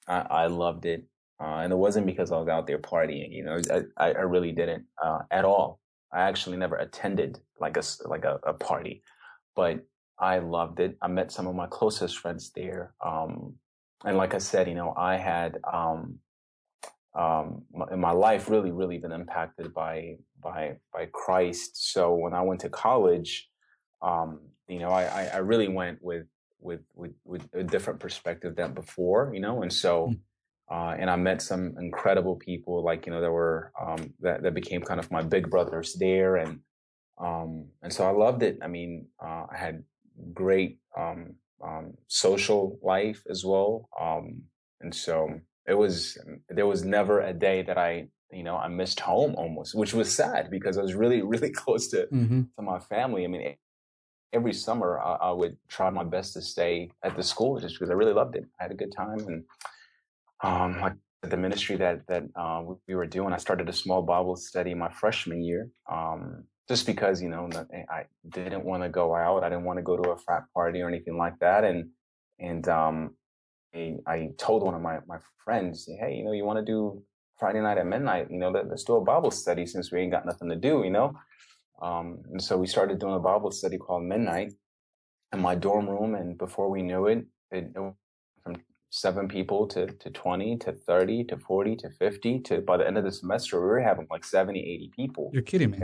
[0.09, 1.05] I, I loved it
[1.39, 3.61] uh, and it wasn't because I was out there partying, you know,
[3.99, 5.81] I, I really didn't, uh, at all.
[6.13, 9.03] I actually never attended like a, like a, a, party,
[9.55, 9.85] but
[10.19, 10.97] I loved it.
[11.03, 12.95] I met some of my closest friends there.
[13.05, 13.55] Um,
[14.05, 16.21] and like I said, you know, I had, um,
[17.15, 21.93] um, my, my life really, really been impacted by, by, by Christ.
[21.93, 23.49] So when I went to college,
[24.01, 26.27] um, you know, I, I really went with,
[26.61, 30.19] with, with, with a different perspective than before, you know, and so, mm
[30.71, 34.55] uh, and I met some incredible people, like you know, that were um, that that
[34.55, 36.61] became kind of my big brothers there, and
[37.19, 38.59] um, and so I loved it.
[38.63, 39.85] I mean, uh, I had
[40.33, 43.89] great um, um social life as well.
[44.01, 44.43] Um,
[44.81, 49.01] and so it was there was never a day that I you know I missed
[49.01, 52.43] home almost, which was sad because I was really really close to Mm-hmm.
[52.57, 53.25] to my family.
[53.25, 53.57] I mean,
[54.33, 57.91] every summer I, I would try my best to stay at the school just because
[57.91, 58.45] I really loved it.
[58.59, 59.45] I had a good time, and
[60.43, 64.37] um, like the ministry that that uh, we were doing, I started a small Bible
[64.37, 65.69] study my freshman year.
[65.91, 67.49] Um, just because you know
[67.91, 70.81] I didn't want to go out, I didn't want to go to a frat party
[70.81, 71.91] or anything like that, and
[72.39, 73.17] and um,
[73.75, 77.03] I, I told one of my my friends, hey, you know, you want to do
[77.39, 78.31] Friday night at midnight?
[78.31, 80.83] You know, let, us do a Bible study since we ain't got nothing to do,
[80.85, 81.13] you know.
[81.81, 84.53] Um, and so we started doing a Bible study called Midnight
[85.33, 87.95] in my dorm room, and before we knew it, it, it
[88.43, 88.57] from
[88.97, 92.97] seven people to, to 20 to 30 to 40 to 50 to by the end
[92.97, 95.31] of the semester we were having like 70 80 people.
[95.33, 95.79] You're kidding me.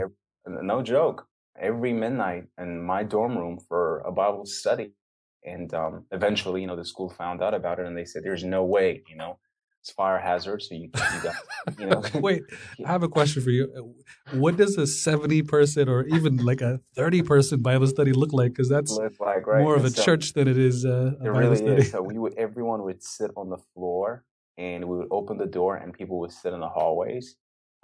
[0.47, 1.27] no joke.
[1.59, 4.93] Every midnight in my dorm room for a bible study.
[5.45, 8.43] And um, eventually you know the school found out about it and they said there's
[8.43, 9.37] no way you know
[9.83, 11.35] it's fire hazard so you, you got
[11.77, 12.43] you know Wait,
[12.85, 13.93] I have a question for you.
[14.31, 18.51] What does a 70 person or even like a 30 person Bible study look like?
[18.53, 21.07] Because that's look like right more of a so- church than it is uh, a
[21.07, 21.81] It Bible really study.
[21.81, 21.91] is.
[21.91, 24.23] So we would everyone would sit on the floor
[24.57, 27.35] and we would open the door and people would sit in the hallways.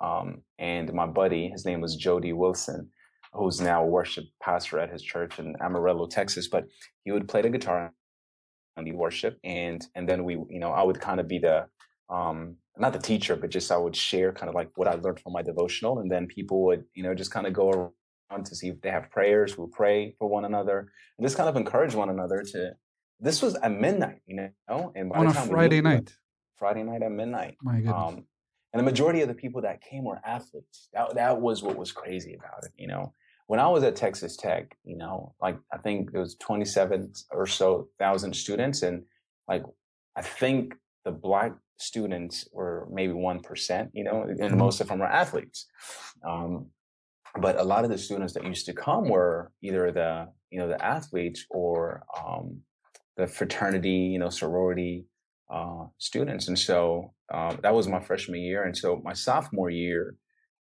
[0.01, 2.89] Um, and my buddy, his name was Jody Wilson,
[3.33, 6.47] who's now a worship pastor at his church in Amarillo, Texas.
[6.47, 6.63] But
[7.03, 7.91] he would play the guitar
[8.77, 11.65] and lead worship, and and then we, you know, I would kind of be the
[12.09, 15.19] um, not the teacher, but just I would share kind of like what I learned
[15.19, 17.69] from my devotional, and then people would, you know, just kind of go
[18.31, 19.57] around to see if they have prayers.
[19.57, 22.71] We'll pray for one another and just kind of encourage one another to.
[23.21, 26.13] This was at midnight, you know, and by On a Friday night.
[26.55, 27.57] Friday night at midnight.
[27.61, 27.93] My goodness.
[27.93, 28.23] Um,
[28.71, 30.89] and the majority of the people that came were athletes.
[30.93, 32.71] That that was what was crazy about it.
[32.77, 33.13] You know,
[33.47, 37.47] when I was at Texas Tech, you know, like I think there was 27 or
[37.47, 39.03] so thousand students, and
[39.47, 39.63] like
[40.15, 43.91] I think the black students were maybe one percent.
[43.93, 44.57] You know, and Mhm.
[44.57, 45.67] most of them were athletes.
[46.27, 46.71] Um,
[47.39, 50.67] but a lot of the students that used to come were either the you know
[50.67, 52.61] the athletes or um,
[53.17, 55.05] the fraternity, you know, sorority
[55.51, 56.47] uh, students.
[56.47, 58.63] And so um, that was my freshman year.
[58.63, 60.15] And so my sophomore year,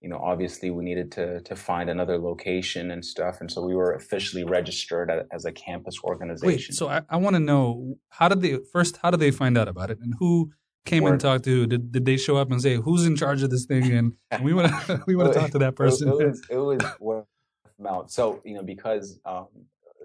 [0.01, 3.41] you know, obviously we needed to to find another location and stuff.
[3.41, 6.73] And so we were officially registered as a campus organization.
[6.73, 8.97] Wait, so I, I want to know how did they first?
[9.01, 10.51] How did they find out about it, and who
[10.85, 11.61] came and talked to?
[11.61, 11.67] who?
[11.67, 13.91] Did did they show up and say who's in charge of this thing?
[13.91, 16.07] And we want to we want to talk to that person.
[16.07, 17.25] It, was it was word
[17.65, 18.11] of mouth.
[18.11, 19.47] So you know, because um,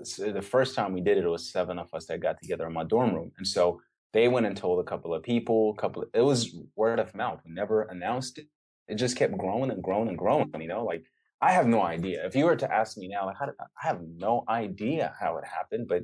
[0.03, 2.66] so the first time we did it, it was seven of us that got together
[2.66, 3.81] in my dorm room, and so
[4.12, 5.75] they went and told a couple of people.
[5.77, 7.40] A couple, of, it was word of mouth.
[7.47, 8.47] We never announced it.
[8.88, 10.51] It just kept growing and growing and growing.
[10.59, 11.05] You know, like
[11.40, 12.27] I have no idea.
[12.27, 15.38] If you were to ask me now, like how did, I have no idea how
[15.38, 16.03] it happened, but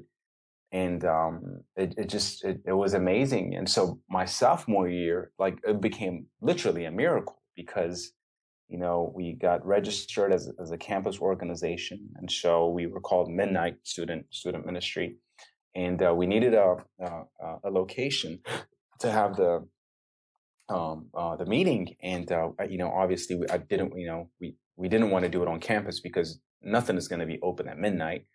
[0.72, 3.54] and um, it, it just it, it was amazing.
[3.54, 8.12] And so my sophomore year, like it became literally a miracle because
[8.68, 13.30] you know we got registered as as a campus organization, and so we were called
[13.30, 15.16] Midnight Student Student Ministry,
[15.74, 17.10] and uh, we needed a, a
[17.64, 18.40] a location
[19.00, 19.66] to have the
[20.68, 24.56] um, uh, the meeting, and uh, you know obviously we, I didn't you know we
[24.76, 27.68] we didn't want to do it on campus because nothing is going to be open
[27.68, 28.26] at midnight.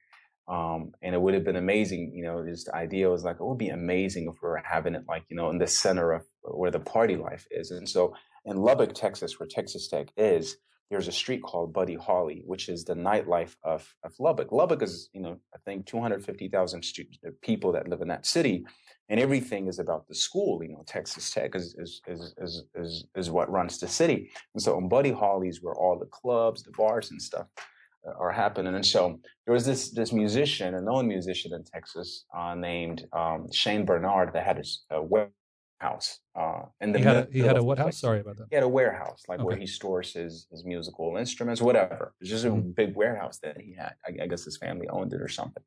[0.48, 3.58] Um, and it would have been amazing, you know, the idea was like, it would
[3.58, 6.72] be amazing if we were having it like, you know, in the center of where
[6.72, 7.72] the party life is.
[7.72, 8.14] And so
[8.46, 10.58] in Lubbock, Texas, where Texas Tech is,
[10.90, 14.52] there's a street called Buddy Holly, which is the nightlife of, of Lubbock.
[14.52, 17.06] Lubbock is, you know, I think 250,000 stu-
[17.42, 18.66] people that live in that city.
[19.08, 23.06] And everything is about the school, you know, Texas Tech is, is, is, is, is,
[23.16, 24.32] is what runs the city.
[24.54, 27.62] And so in Buddy Holly's where all the clubs, the bars and stuff uh,
[28.06, 28.74] are happening.
[28.76, 33.48] And so there was this this musician, a known musician in Texas, uh, named um,
[33.52, 34.62] Shane Barnard, that had
[34.92, 36.20] a warehouse.
[36.36, 38.00] Uh, the He had a, he had a what house?
[38.00, 38.48] Sorry about that.
[38.50, 42.14] He had a warehouse, like where he stores his his musical instruments, whatever.
[42.22, 42.76] It's just a Mhm.
[42.76, 43.94] big warehouse that he had.
[44.06, 45.64] I, I guess his family owned it or something.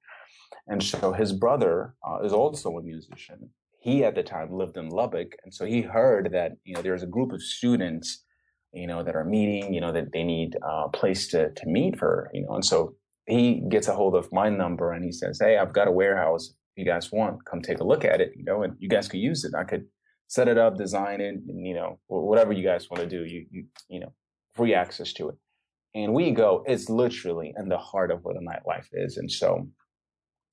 [0.67, 3.51] And so his brother uh, is also a musician.
[3.81, 7.03] He at the time lived in Lubbock, and so he heard that you know there's
[7.03, 8.24] a group of students,
[8.75, 11.99] you know, that are meeting, you know, that they need a place to to meet
[11.99, 12.95] for, you know, and so
[13.27, 16.51] he gets a hold of my number and he says, "Hey, I've got a warehouse.
[16.51, 19.09] If you guys want, come take a look at it, you know, and you guys
[19.09, 19.55] could use it.
[19.55, 19.87] I could
[20.27, 23.47] set it up, design it, and you know, whatever you guys want to do, you
[23.51, 24.13] you you know,
[24.55, 25.37] free access to it."
[25.95, 26.65] And we go.
[26.67, 29.69] It's literally in the heart of where the nightlife is, and so,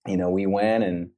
[0.07, 1.09] you know, we went and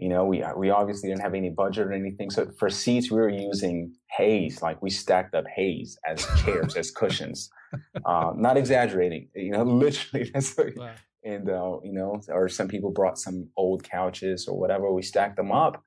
[0.00, 2.30] you know, we we obviously didn't have any budget or anything.
[2.30, 6.90] So for seats, we were using haze, like we stacked up haze as chairs, as
[6.90, 7.50] cushions.
[8.04, 10.32] Um, not exaggerating, you know, literally.
[10.76, 10.90] Wow.
[11.22, 14.92] and uh, you know, or some people brought some old couches or whatever.
[14.92, 15.80] We stacked them up,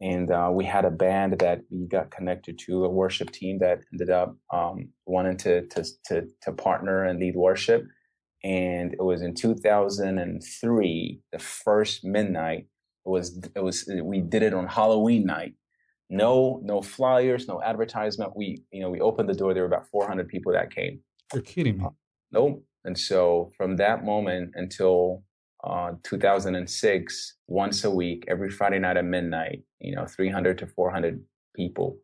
[0.00, 3.82] and uh, we had a band that we got connected to, a worship team that
[3.92, 7.84] ended up um, wanting to, to to to partner and lead worship.
[8.42, 12.66] And it was in 2003, the first midnight.
[13.08, 15.54] It was it was we did it on Halloween night.
[16.10, 18.36] No no flyers, no advertisement.
[18.36, 19.54] We you know we opened the door.
[19.54, 21.00] There were about 400 people that came.
[21.32, 21.86] You're kidding me.
[22.32, 22.64] Nope.
[22.84, 25.24] And so from that moment until
[25.64, 31.24] uh, 2006, once a week, every Friday night at midnight, you know, 300 to 400
[31.56, 31.96] people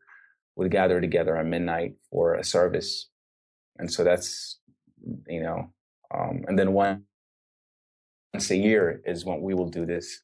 [0.56, 3.10] would gather together at midnight for a service.
[3.78, 4.58] And so that's,
[5.28, 5.70] you know,
[6.14, 7.00] um, and then once
[8.50, 10.22] a year is when we will do this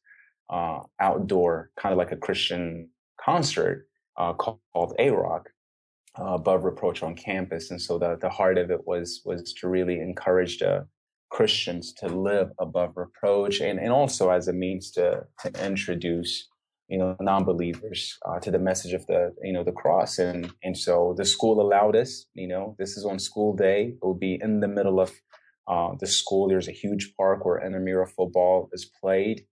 [0.51, 3.87] uh, outdoor, kind of like a Christian concert
[4.17, 5.43] uh, called, called AROC,
[6.19, 7.71] uh, above reproach on campus.
[7.71, 10.87] And so the, the heart of it was, was to really encourage the
[11.29, 16.49] Christians to live above reproach and, and also as a means to, to introduce,
[16.89, 20.19] you know, non-believers uh, to the message of the, you know, the cross.
[20.19, 23.93] And, and so the school allowed us, you know, this is on school day.
[24.01, 25.13] It will be in the middle of
[25.69, 26.49] uh, the school.
[26.49, 29.45] There's a huge park where intramural football is played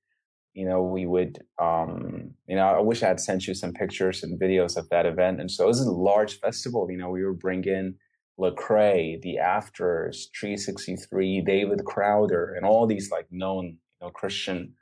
[0.60, 4.24] you know, we would, um, you know, I wish I had sent you some pictures
[4.24, 5.40] and videos of that event.
[5.40, 6.92] And so it was a large festival.
[6.92, 7.96] You know, we were bringing
[8.38, 14.74] Lecrae, The Afters, Tree 63, David Crowder, and all these like known, you know, Christian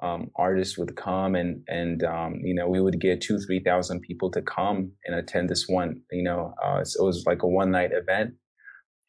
[0.00, 4.30] um, artists would come and, and, um, you know, we would get two, 3,000 people
[4.30, 7.72] to come and attend this one, you know, uh, so it was like a one
[7.72, 8.34] night event.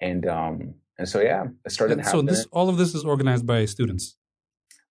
[0.02, 2.04] And, um, and so, yeah, it started.
[2.08, 4.17] so this, all of this is organized by students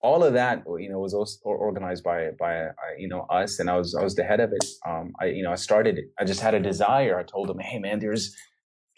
[0.03, 3.69] all of that you know was also organized by by uh, you know us and
[3.69, 4.65] i was i was the head of it.
[4.87, 7.19] Um i you know i started i just had a desire.
[7.19, 8.35] I told them hey man there's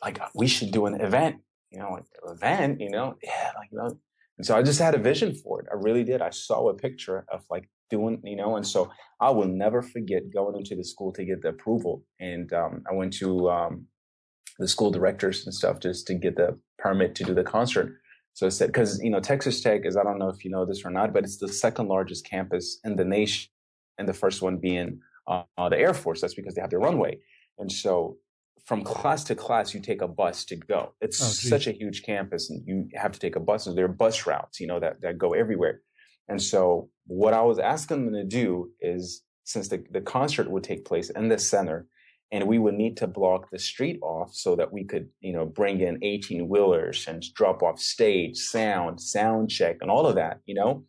[0.03, 1.37] like we should do an event
[1.71, 3.17] you know like event you know?
[3.23, 3.99] Yeah like you know?
[4.39, 5.67] And so i just had a vision for it.
[5.73, 6.23] I really did.
[6.23, 10.23] I saw a picture of like doing you know and so i will never forget
[10.33, 12.05] going into the school to get the approval.
[12.21, 13.87] And um, i went to um,
[14.59, 17.99] the school directors and stuff just to get the permit to do the concert
[18.35, 20.65] so it said, because, you know, Texas Tech is, I don't know if you know
[20.65, 23.51] this or not, but it's the second largest campus in the nation.
[23.99, 26.21] And the first one being uh, the Air Force.
[26.21, 27.19] That's because they have their runway.
[27.59, 28.17] And so
[28.65, 30.95] from class to class, you take a bus to go.
[31.01, 33.67] It's oh, such a huge campus and you have to take a bus.
[33.67, 35.83] And there are bus routes, you know, that, that go everywhere.
[36.29, 40.65] And so what I was asking them to do is since the, the concert would
[40.65, 41.87] take place in the center,
[42.33, 45.45] and we would need to block the street off so that we could, you know,
[45.45, 50.41] bring in 18 wheelers and drop off stage, sound, sound check, and all of that,
[50.47, 50.85] you know.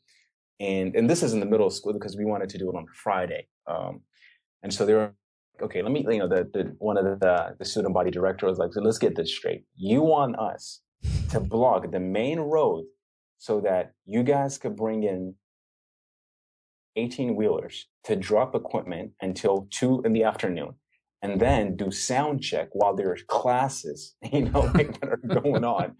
[0.61, 2.77] And and this is in the middle of school because we wanted to do it
[2.77, 3.47] on Friday.
[3.67, 4.01] Um,
[4.63, 5.13] and so they were
[5.61, 5.81] okay.
[5.81, 8.73] Let me, you know, the, the one of the the student body director was like,
[8.73, 9.65] so let's get this straight.
[9.75, 10.79] You want us
[11.31, 12.85] to block the main road
[13.37, 15.35] so that you guys could bring in
[16.95, 20.75] 18 wheelers to drop equipment until two in the afternoon
[21.23, 25.63] and then do sound check while there are classes, you know, like, that are going
[25.63, 25.95] on.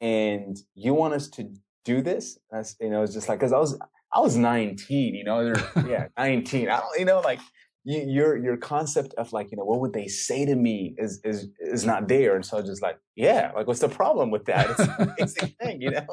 [0.00, 1.50] And you want us to
[1.84, 2.38] do this?
[2.50, 3.78] That's, you know, it's just like, cause I was,
[4.12, 5.54] I was 19, you know,
[5.88, 6.68] yeah, 19.
[6.68, 7.40] I don't, you know, like
[7.84, 11.20] you, your, your concept of like, you know, what would they say to me is,
[11.24, 12.36] is, is not there.
[12.36, 14.70] And so I was just like, yeah, like what's the problem with that?
[14.70, 16.06] It's a basic thing, you know,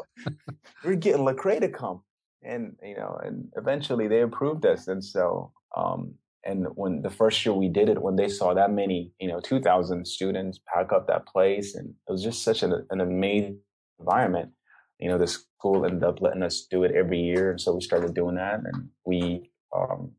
[0.85, 2.03] we're getting Lecrae to come
[2.41, 4.87] and, you know, and eventually they approved us.
[4.87, 8.71] And so, um, and when the first year we did it when they saw that
[8.71, 12.85] many you know 2000 students pack up that place and it was just such an,
[12.89, 13.59] an amazing
[13.99, 14.51] environment.
[14.99, 17.81] You know the school ended up letting us do it every year and so we
[17.81, 20.11] started doing that and we um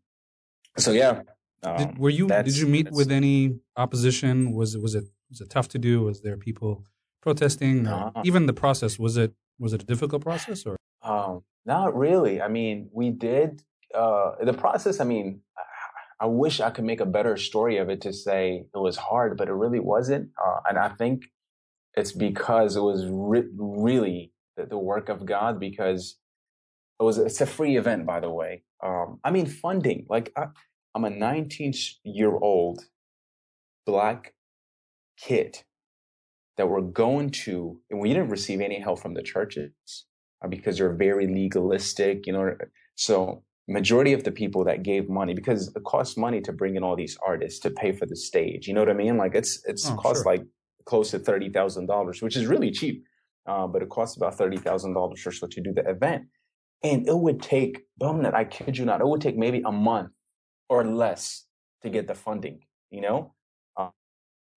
[0.78, 1.22] so yeah
[1.62, 4.52] um, did, were you did you meet with any opposition?
[4.52, 6.02] Was it was it was it tough to do?
[6.02, 6.84] Was there people
[7.20, 10.76] protesting uh, even the process was it was it a difficult process or?
[11.02, 12.40] Um not really.
[12.40, 13.62] I mean we did
[13.94, 15.40] uh the process i mean
[16.20, 19.38] I wish I could make a better story of it to say it was hard,
[19.38, 20.30] but it really wasn't.
[20.44, 21.24] Uh, and I think
[21.94, 26.18] it's because it was re- really the, the, work of God because
[27.00, 28.64] it was, it's a free event, by the way.
[28.84, 30.48] Um, I mean, funding, like I,
[30.94, 31.72] I'm a 19
[32.04, 32.84] year old
[33.86, 34.34] black
[35.16, 35.62] kid
[36.58, 39.72] that we're going to, and we didn't receive any help from the churches
[40.44, 42.54] uh, because they're very legalistic, you know.
[42.96, 46.82] So majority of the people that gave money because it costs money to bring in
[46.82, 48.66] all these artists to pay for the stage.
[48.66, 49.16] You know what I mean?
[49.16, 50.32] Like it's it's oh, costs sure.
[50.32, 50.42] like
[50.84, 53.04] close to thirty thousand dollars, which is really cheap,
[53.46, 56.24] uh, but it costs about thirty thousand dollars or so to do the event.
[56.82, 60.12] And it would take, Bumnet, I kid you not, it would take maybe a month
[60.70, 61.44] or less
[61.82, 62.60] to get the funding.
[62.90, 63.34] You know,
[63.76, 63.90] uh,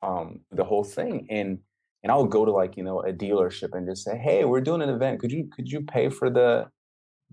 [0.02, 1.28] um, the whole thing.
[1.30, 1.60] And
[2.02, 4.62] and I would go to like you know a dealership and just say, "Hey, we're
[4.62, 5.20] doing an event.
[5.20, 6.68] Could you could you pay for the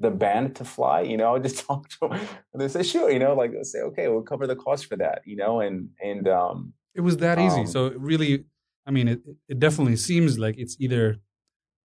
[0.01, 2.13] the band to fly?" You know, I just talk to them,
[2.53, 4.97] and they say, "Sure." You know, like they say, "Okay, we'll cover the cost for
[4.97, 7.61] that." You know, and and um, it was that easy.
[7.61, 8.45] Um, so really,
[8.87, 11.19] I mean, it it definitely seems like it's either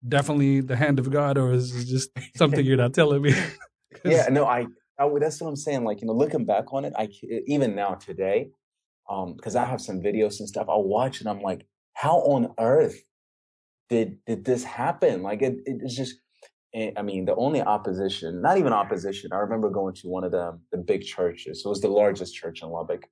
[0.07, 3.33] definitely the hand of God or is just something you're not telling me.
[4.05, 4.67] yeah, no, I,
[4.99, 5.83] I that's what I'm saying.
[5.83, 7.09] Like you know, looking back on it, I
[7.47, 8.49] even now today,
[9.09, 10.67] um, because I have some videos and stuff.
[10.69, 13.03] I watch and I'm like, how on earth
[13.89, 15.23] did did this happen?
[15.23, 16.15] Like it, it's just.
[16.75, 19.31] Eh, I mean, the only opposition, not even opposition.
[19.33, 21.63] I remember going to one of the the big churches.
[21.65, 23.07] It was the largest church in Lubbock,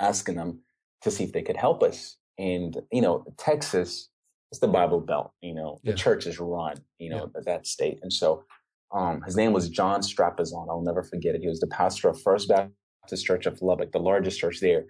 [0.00, 0.60] asking them
[1.02, 2.16] to see if they could help us.
[2.38, 4.10] And you know, Texas
[4.52, 5.32] is the Bible Belt.
[5.42, 5.96] You know, the Yeah.
[5.96, 6.76] churches run.
[6.98, 8.44] You know, that state, and so
[8.92, 10.68] um, his name was John Strapazon.
[10.70, 11.42] I'll never forget it.
[11.42, 14.86] He was the pastor of First Baptist Church of Lubbock, the largest church there.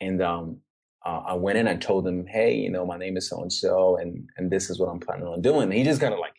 [0.00, 0.58] And um,
[1.06, 3.52] uh, I went in and told him, "Hey, you know, my name is so and
[3.52, 6.20] so, and and this is what I'm planning on doing." And he just kind of
[6.20, 6.35] like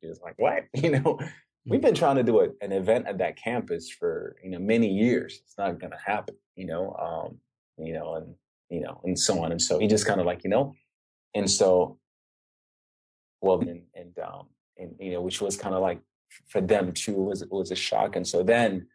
[0.00, 0.64] He was like, "What?
[0.74, 1.18] You know,
[1.66, 4.88] we've been trying to do a, an event at that campus for you know many
[4.88, 5.40] years.
[5.44, 6.36] It's not going to happen.
[6.56, 7.38] You know, um,
[7.78, 8.34] you know, and
[8.70, 9.78] you know, and so on and so.
[9.78, 10.74] He just kind of like, you know,
[11.34, 11.98] and so,
[13.40, 14.46] well, and and um,
[14.78, 16.00] and you know, which was kind of like
[16.48, 18.16] for them too was was a shock.
[18.16, 18.86] And so then,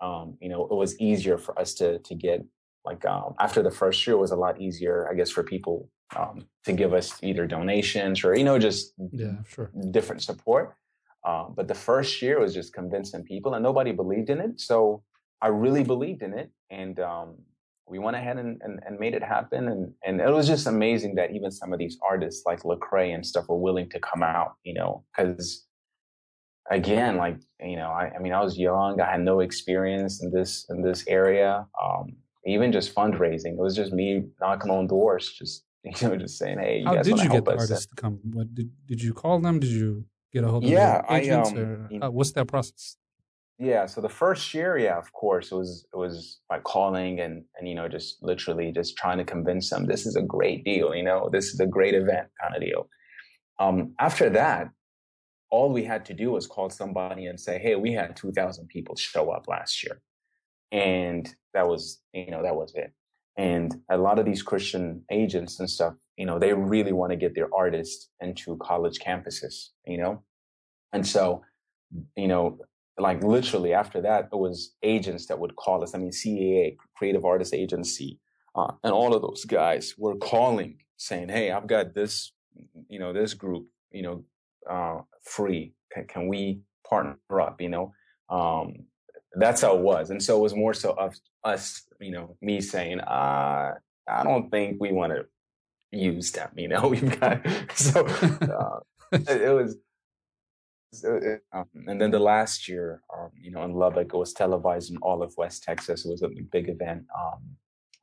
[0.00, 2.44] um, you know, it was easier for us to to get
[2.84, 5.88] like um, after the first year it was a lot easier, I guess, for people
[6.16, 9.70] um, to give us either donations or you know just yeah, sure.
[9.90, 10.76] different support.
[11.26, 14.60] Um, but the first year was just convincing people, and nobody believed in it.
[14.60, 15.02] So
[15.40, 17.36] I really believed in it, and um,
[17.86, 19.68] we went ahead and, and, and made it happen.
[19.68, 23.24] And and it was just amazing that even some of these artists like Lecrae and
[23.24, 25.66] stuff were willing to come out, you know, because
[26.70, 30.30] again, like you know, I, I mean, I was young, I had no experience in
[30.30, 31.66] this in this area.
[31.82, 35.64] Um, even just fundraising, it was just me knocking on doors, just
[36.00, 38.18] you know, just saying, "Hey, you How did you get the us?" artists to come?
[38.32, 39.60] What did did you call them?
[39.60, 40.78] Did you get a hold of them?
[40.78, 41.50] Yeah, their I, agents?
[41.50, 42.96] um, or how, what's that process?
[43.58, 47.44] Yeah, so the first year, yeah, of course, it was it was by calling and
[47.56, 50.94] and you know just literally just trying to convince them this is a great deal,
[50.94, 52.88] you know, this is a great event kind of deal.
[53.60, 54.70] Um, after that,
[55.50, 58.68] all we had to do was call somebody and say, hey, we had two thousand
[58.68, 60.00] people show up last year,
[60.72, 62.92] and that was you know that was it.
[63.36, 67.16] And a lot of these Christian agents and stuff, you know, they really want to
[67.16, 70.22] get their artists into college campuses, you know,
[70.92, 71.42] and so
[72.16, 72.58] you know
[72.98, 75.94] like literally after that, it was agents that would call us.
[75.94, 78.20] I mean, CAA, Creative Artist Agency,
[78.54, 82.32] uh, and all of those guys were calling saying, "Hey, I've got this,
[82.88, 84.24] you know, this group, you know,
[84.70, 85.74] uh, free.
[85.92, 87.60] Can, can we partner up?
[87.60, 87.92] You know."
[88.30, 88.86] Um,
[89.36, 91.14] that's how it was, and so it was more so of
[91.44, 93.74] us, you know, me saying, uh,
[94.08, 95.26] "I don't think we want to
[95.90, 98.80] use them." You know, we've got so uh,
[99.12, 99.76] it, it was
[101.02, 104.90] it- um, and then the last year, um, you know, in Lubbock, it was televised
[104.90, 106.04] in all of West Texas.
[106.04, 107.40] It was a big event, um,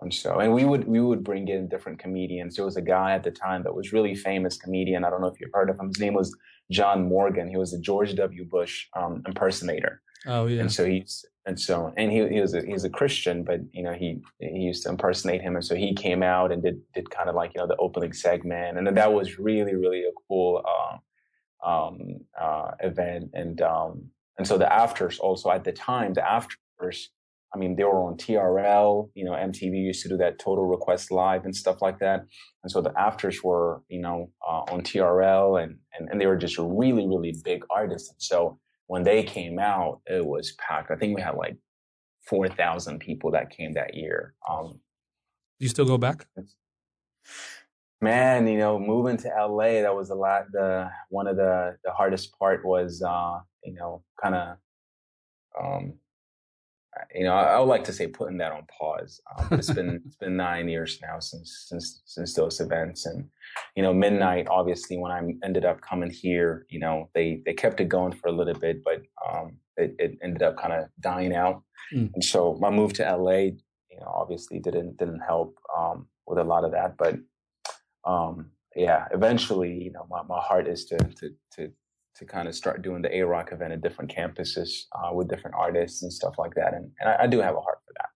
[0.02, 2.56] and so, and we would we would bring in different comedians.
[2.56, 5.04] There was a guy at the time that was really famous comedian.
[5.04, 5.88] I don't know if you've heard of him.
[5.88, 6.36] His name was
[6.72, 7.48] John Morgan.
[7.50, 8.46] He was a George W.
[8.46, 12.64] Bush um, impersonator, Oh yeah, and so he's and so and he, he was a,
[12.66, 15.94] he's a Christian, but you know he he used to impersonate him, and so he
[15.94, 18.96] came out and did did kind of like you know the opening segment, and then
[18.96, 20.64] that was really really a cool.
[20.66, 20.98] Uh,
[21.64, 27.10] um, uh, event, and um, and so the afters also at the time the afters.
[27.54, 29.10] I mean, they were on TRL.
[29.14, 32.22] You know, MTV used to do that Total Request Live and stuff like that.
[32.64, 36.38] And so the afters were, you know, uh, on TRL, and, and and they were
[36.38, 38.10] just really really big artists.
[38.10, 38.58] And so
[38.92, 40.92] when they came out, it was packed.
[40.92, 41.56] I think we had like
[42.28, 44.34] four thousand people that came that year.
[44.50, 44.82] Um,
[45.58, 46.28] Do you still go back?
[48.02, 51.92] man you know moving to la that was a lot the one of the the
[51.92, 54.58] hardest part was uh you know kind of
[55.64, 55.94] um
[57.14, 59.22] you know I, I would like to say putting that on pause.
[59.38, 63.06] Um, it's been it's been nine years now since since since those events.
[63.06, 63.28] And
[63.76, 67.82] you know midnight obviously when i ended up coming here you know they they kept
[67.82, 71.36] it going for a little bit but um it, it ended up kind of dying
[71.36, 71.64] out.
[71.94, 72.12] Mm.
[72.14, 76.44] and so my move to la you know obviously didn't didn't help um with a
[76.44, 76.98] lot of that.
[76.98, 77.20] But
[78.06, 81.72] um, yeah, eventually, you know, my, my heart is to to to
[82.16, 86.04] to kind of start doing the AROC event at different campuses uh, with different artists
[86.04, 88.10] and stuff like that, and, and I, I do have a heart for that.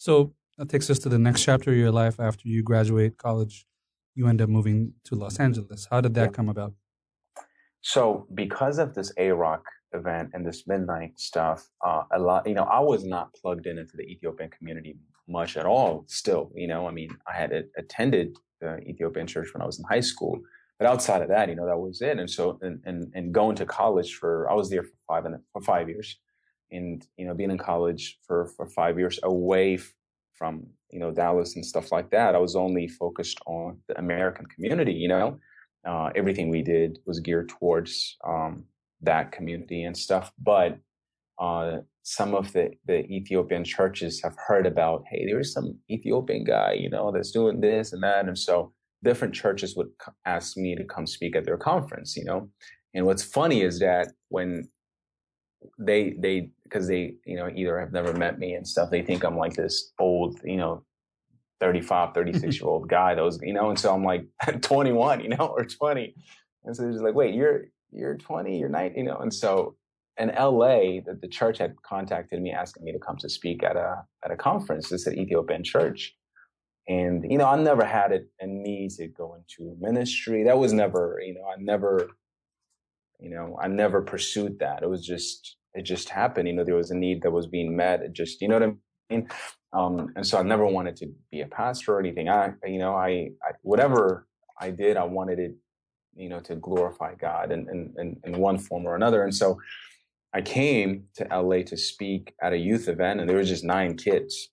[0.00, 2.20] So that takes us to the next chapter of your life.
[2.20, 3.66] After you graduate college,
[4.14, 5.88] you end up moving to Los Angeles.
[5.90, 6.30] How did that Yeah.
[6.30, 6.72] come about?
[7.80, 12.62] So because of this AROC event and this midnight stuff, uh, a lot, you know,
[12.64, 14.96] I was not plugged in into the Ethiopian community
[15.26, 16.04] much at all.
[16.06, 19.84] Still, you know, I mean, I had attended the Ethiopian church when I was in
[19.84, 20.38] high school.
[20.78, 22.18] But outside of that, you know, that was it.
[22.18, 25.36] And so, and, and, and going to college for, I was there for five and
[25.52, 26.20] for five years
[26.70, 29.78] and, you know, being in college for, for five years away
[30.36, 32.36] from, you know, Dallas and stuff like that.
[32.36, 35.40] I was only focused on the American community, you know,
[35.84, 38.64] uh, everything we did was geared towards, um,
[39.02, 40.32] that community and stuff.
[40.40, 40.78] But,
[41.40, 46.72] uh, some of the, the Ethiopian churches have heard about, hey, there's some Ethiopian guy,
[46.72, 48.26] you know, that's doing this and that.
[48.26, 48.72] And so
[49.02, 49.88] different churches would
[50.24, 52.50] ask me to come speak at their conference, you know.
[52.94, 54.68] And what's funny is that when
[55.78, 59.24] they they because they you know either have never met me and stuff, they think
[59.24, 60.84] I'm like this old, you know,
[61.60, 64.26] 35, 36 year old guy that was, you know, and so I'm like
[64.60, 66.14] 21, you know, or 20.
[66.64, 69.76] And so they're just like, wait, you're you're 20, you're 19, you know, and so
[70.18, 73.76] in LA, the, the church had contacted me asking me to come to speak at
[73.76, 74.88] a at a conference.
[74.88, 76.14] This is an Ethiopian church.
[76.88, 80.44] And, you know, I never had it in me to go into ministry.
[80.44, 82.10] That was never, you know, I never,
[83.20, 84.82] you know, I never pursued that.
[84.82, 86.48] It was just, it just happened.
[86.48, 88.00] You know, there was a need that was being met.
[88.02, 88.72] It just, you know what I
[89.14, 89.28] mean?
[89.74, 92.28] Um, and so I never wanted to be a pastor or anything.
[92.30, 94.26] I, you know, I, I whatever
[94.58, 95.54] I did, I wanted it,
[96.16, 99.24] you know, to glorify God in, in, in, in one form or another.
[99.24, 99.60] And so
[100.32, 103.96] I came to LA to speak at a youth event and there was just nine
[103.96, 104.50] kids.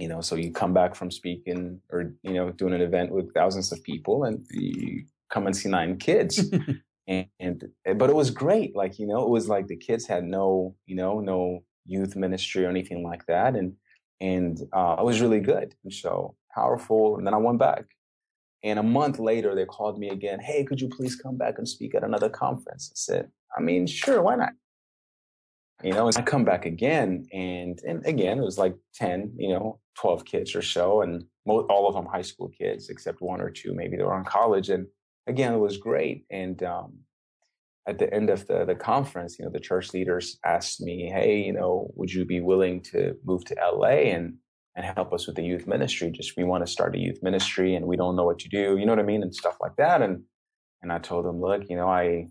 [0.00, 3.34] You know, so you come back from speaking or, you know, doing an event with
[3.34, 6.50] thousands of people and you come and see nine kids.
[7.06, 7.64] and, and,
[7.96, 8.74] but it was great.
[8.74, 12.64] Like, you know, it was like the kids had no, you know, no youth ministry
[12.64, 13.54] or anything like that.
[13.54, 13.74] And,
[14.20, 15.74] and uh, it was really good.
[15.84, 17.18] And so powerful.
[17.18, 17.84] And then I went back.
[18.62, 20.40] And a month later, they called me again.
[20.40, 22.90] Hey, could you please come back and speak at another conference?
[22.90, 24.52] I said, I mean, sure, why not?
[25.82, 29.48] you know, and I come back again and, and again, it was like 10, you
[29.48, 31.02] know, 12 kids or so.
[31.02, 34.24] And all of them high school kids, except one or two, maybe they were in
[34.24, 34.70] college.
[34.70, 34.86] And
[35.26, 36.24] again, it was great.
[36.30, 37.00] And, um,
[37.86, 41.40] at the end of the, the conference, you know, the church leaders asked me, Hey,
[41.40, 44.34] you know, would you be willing to move to LA and,
[44.76, 46.10] and help us with the youth ministry?
[46.10, 48.76] Just, we want to start a youth ministry and we don't know what to do.
[48.76, 49.22] You know what I mean?
[49.22, 50.02] And stuff like that.
[50.02, 50.22] And,
[50.82, 52.28] and I told them, look, you know, I,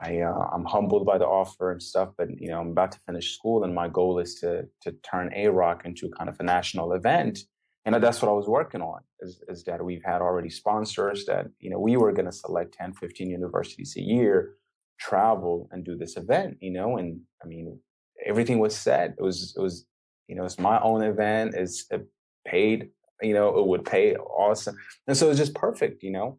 [0.00, 3.00] I uh, I'm humbled by the offer and stuff, but you know I'm about to
[3.06, 6.92] finish school, and my goal is to to turn AROC into kind of a national
[6.92, 7.40] event,
[7.84, 9.00] and that's what I was working on.
[9.20, 12.74] Is, is that we've had already sponsors that you know we were going to select
[12.74, 14.54] 10, 15 universities a year,
[14.98, 17.78] travel and do this event, you know, and I mean
[18.24, 19.14] everything was set.
[19.18, 19.86] It was it was
[20.28, 21.54] you know it's my own event.
[21.54, 22.06] It's it
[22.46, 22.90] paid,
[23.22, 26.38] you know, it would pay awesome, and so it's just perfect, you know.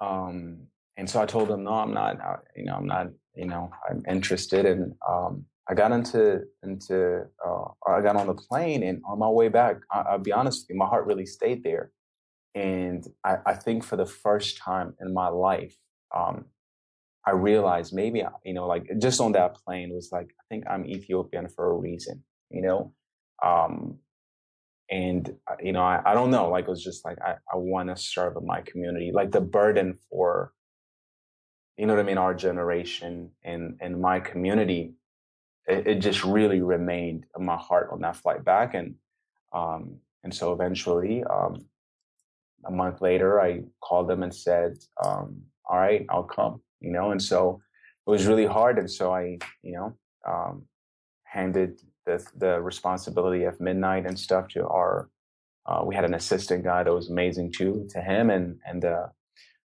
[0.00, 3.46] Um, and so I told him, no, I'm not, uh, you know, I'm not, you
[3.46, 4.64] know, I'm interested.
[4.64, 9.28] And um, I got into, into, uh, I got on the plane and on my
[9.28, 11.90] way back, I, will be honest with you, my heart really stayed there.
[12.54, 15.74] And I, I think for the first time in my life,
[16.14, 16.44] um,
[17.26, 20.86] I realized maybe, you know, like just on that plane was like, I think I'm
[20.86, 22.92] Ethiopian for a reason, you know?
[23.44, 23.98] Um,
[24.90, 27.56] and uh, you know, I, I don't know, like it was just like I, I
[27.56, 29.10] want to serve in my community.
[29.12, 30.52] Like the burden for
[31.76, 34.94] you know what I mean, our generation and and my community,
[35.66, 38.94] it, it, just really remained in my heart on that flight back, and
[39.52, 41.64] um, and so eventually, um,
[42.64, 47.10] a month later, I called them and said, um, "All right, I'll come," you know,
[47.10, 47.60] and so
[48.06, 49.96] it was really hard, and so I, you know,
[50.26, 50.66] um,
[51.24, 55.08] handed the the responsibility of midnight and stuff to our.
[55.66, 59.06] Uh, we had an assistant guy that was amazing too to him, and and uh,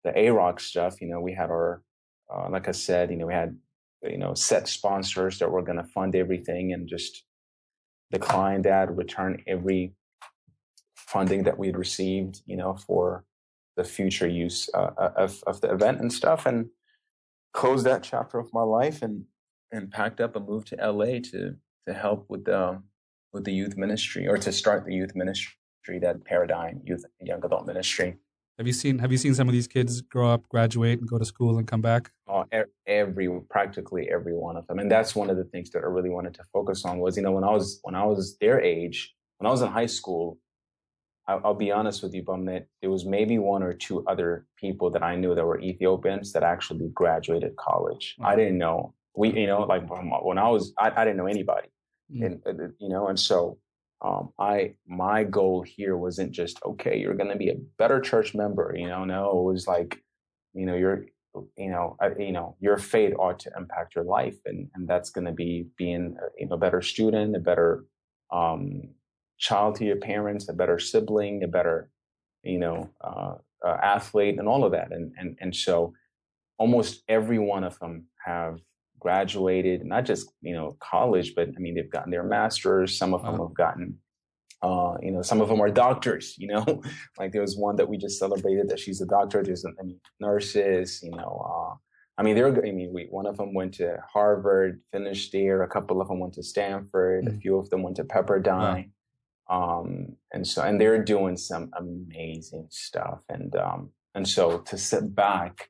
[0.04, 1.02] the AROC stuff.
[1.02, 1.82] You know, we had our
[2.34, 3.58] uh, like I said, you know, we had
[4.04, 7.24] you know set sponsors that were going to fund everything and just
[8.12, 9.94] decline that, return every
[10.96, 13.26] funding that we'd received, you know, for
[13.78, 16.68] the future use uh, uh, of of the event and stuff, and
[17.54, 19.26] close that chapter of my life and
[19.72, 21.56] and packed up and moved to LA to
[21.88, 22.82] to help with the
[23.34, 27.44] with the youth ministry or to start the youth ministry, that paradigm youth and young
[27.44, 28.18] adult ministry.
[28.58, 31.18] Have you seen Have you seen some of these kids grow up, graduate, and go
[31.18, 32.12] to school and come back?
[32.28, 32.46] Oh,
[32.88, 36.10] every practically every one of them, and that's one of the things that I really
[36.10, 37.00] wanted to focus on.
[37.00, 39.68] Was you know when I was when I was their age, when I was in
[39.68, 40.40] high school,
[41.28, 44.90] I'll, I'll be honest with you, Bumnet, there was maybe one or two other people
[44.92, 48.16] that I knew that were Ethiopians that actually graduated college.
[48.18, 48.26] Mm-hmm.
[48.26, 51.70] I didn't know we, you know, like when I was, I, I didn't know anybody,
[52.14, 52.24] mm-hmm.
[52.24, 53.58] and uh, you know, and so
[54.02, 58.36] um, I my goal here wasn't just okay, you're going to be a better church
[58.36, 58.74] member.
[58.76, 60.04] You know, no, it was like,
[60.54, 61.06] you know, you're,
[61.58, 65.26] you know, you know, your faith ought to impact your life, and and that's going
[65.26, 67.86] to be being a, you know, better student, a better
[68.32, 68.90] um,
[69.38, 71.90] child to your parents, a better sibling, a better,
[72.44, 73.36] you know, uh,
[73.66, 74.92] uh, athlete and all of that.
[74.92, 75.94] And, and, and so
[76.58, 78.60] almost every one of them have
[79.00, 82.98] graduated, not just, you know, college, but I mean, they've gotten their masters.
[82.98, 84.00] Some of them have gotten,
[84.62, 86.82] uh, you know, some of them are doctors, you know,
[87.20, 89.44] like there was one that we just celebrated that she's a doctor.
[89.44, 91.76] There's, I mean, nurses, you know, uh,
[92.18, 95.64] I mean, they're, I mean, we, one of them went to Harvard, finished there.
[95.64, 97.26] A couple of them went to Stanford.
[97.26, 97.38] Mm-hmm.
[97.38, 98.92] A few of them went to Pepperdine.
[99.50, 103.20] Um, and so, and they're doing some amazing stuff.
[103.30, 105.70] And, um, and so to sit back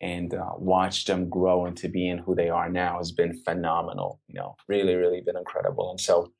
[0.00, 4.20] and uh, watch them grow into being who they are now has been phenomenal.
[4.28, 5.90] You know, really, really been incredible.
[5.90, 6.32] And so,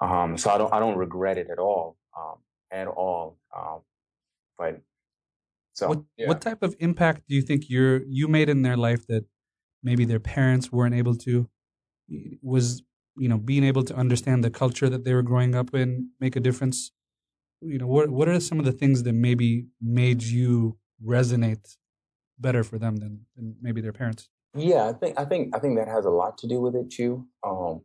[0.00, 2.36] um, so I don't, I don't regret it at all, um,
[2.70, 3.38] at all.
[3.56, 3.80] Um,
[4.58, 4.80] but
[5.72, 6.28] so, what, yeah.
[6.28, 9.24] what type of impact do you think you're you made in their life that
[9.82, 11.48] maybe their parents weren't able to?
[12.42, 12.82] Was
[13.16, 16.36] you know being able to understand the culture that they were growing up in make
[16.36, 16.90] a difference
[17.60, 21.76] you know what what are some of the things that maybe made you resonate
[22.38, 25.76] better for them than, than maybe their parents yeah i think i think i think
[25.76, 27.80] that has a lot to do with it too um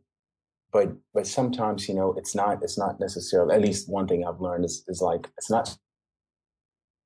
[0.72, 4.40] but but sometimes you know it's not it's not necessarily at least one thing i've
[4.40, 5.76] learned is is like it's not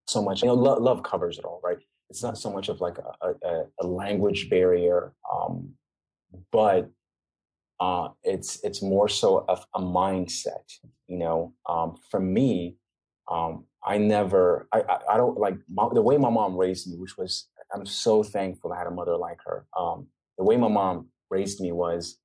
[0.06, 1.78] so much you know love, love covers it all right
[2.10, 5.72] it's not so much of like a, a, a language barrier um
[6.52, 6.90] but
[7.80, 10.78] uh, it's it's more so of a mindset.
[11.06, 12.76] You know, um, for me,
[13.30, 16.96] um, I never, I, I, I don't like my, the way my mom raised me,
[16.96, 19.66] which was I'm so thankful I had a mother like her.
[19.78, 20.06] Um,
[20.38, 22.18] the way my mom raised me was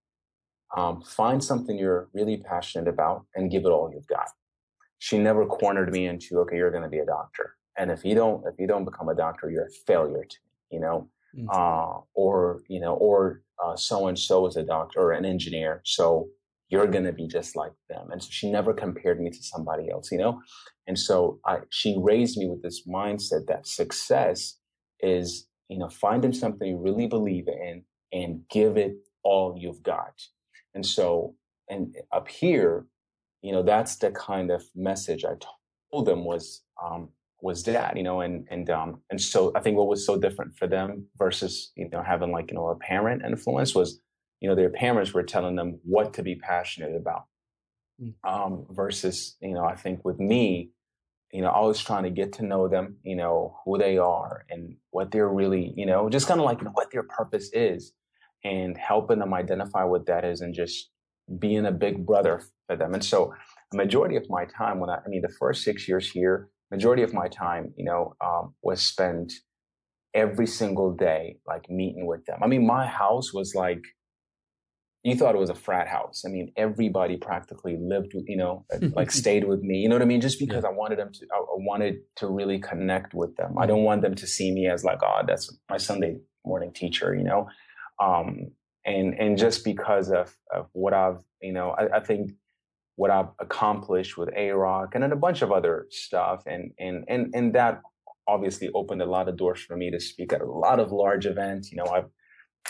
[0.75, 4.29] um, find something you're really passionate about and give it all you've got.
[4.99, 8.15] She never cornered me into okay, you're going to be a doctor, and if you
[8.15, 10.77] don't if you don't become a doctor, you're a failure to me.
[10.77, 11.47] You know, mm-hmm.
[11.49, 13.41] uh, or you know, or
[13.75, 16.27] so and so is a doctor or an engineer, so
[16.69, 18.09] you're going to be just like them.
[18.11, 20.41] And so she never compared me to somebody else, you know?
[20.87, 24.57] And so I, she raised me with this mindset that success
[25.01, 28.93] is, you know, finding something you really believe in and give it
[29.23, 30.13] all you've got.
[30.73, 31.35] And so,
[31.69, 32.85] and up here,
[33.41, 35.33] you know, that's the kind of message I
[35.91, 37.09] told them was, um,
[37.41, 40.57] was that, you know, and and um and so I think what was so different
[40.57, 43.99] for them versus you know having like you know a parent influence was,
[44.41, 47.23] you know, their parents were telling them what to be passionate about,
[48.01, 48.13] mm.
[48.23, 50.71] um, versus you know I think with me,
[51.31, 54.75] you know, always trying to get to know them, you know, who they are and
[54.91, 57.93] what they're really, you know, just kind of like you know, what their purpose is,
[58.43, 60.89] and helping them identify what that is, and just
[61.37, 62.93] being a big brother for them.
[62.93, 63.33] And so,
[63.73, 67.03] a majority of my time when I, I mean, the first six years here majority
[67.03, 69.33] of my time, you know, um, was spent
[70.13, 72.39] every single day, like meeting with them.
[72.43, 73.81] I mean, my house was like,
[75.03, 76.23] you thought it was a frat house.
[76.25, 79.77] I mean, everybody practically lived with, you know, like stayed with me.
[79.77, 80.21] You know what I mean?
[80.21, 80.69] Just because yeah.
[80.69, 83.57] I wanted them to, I wanted to really connect with them.
[83.57, 87.15] I don't want them to see me as like, oh, that's my Sunday morning teacher,
[87.15, 87.47] you know?
[88.01, 88.51] Um,
[88.85, 92.31] and, and just because of, of what I've, you know, I, I think
[92.95, 96.43] what I've accomplished with AROC and then a bunch of other stuff.
[96.45, 97.81] And, and, and, and that
[98.27, 101.25] obviously opened a lot of doors for me to speak at a lot of large
[101.25, 101.71] events.
[101.71, 102.09] You know, I've,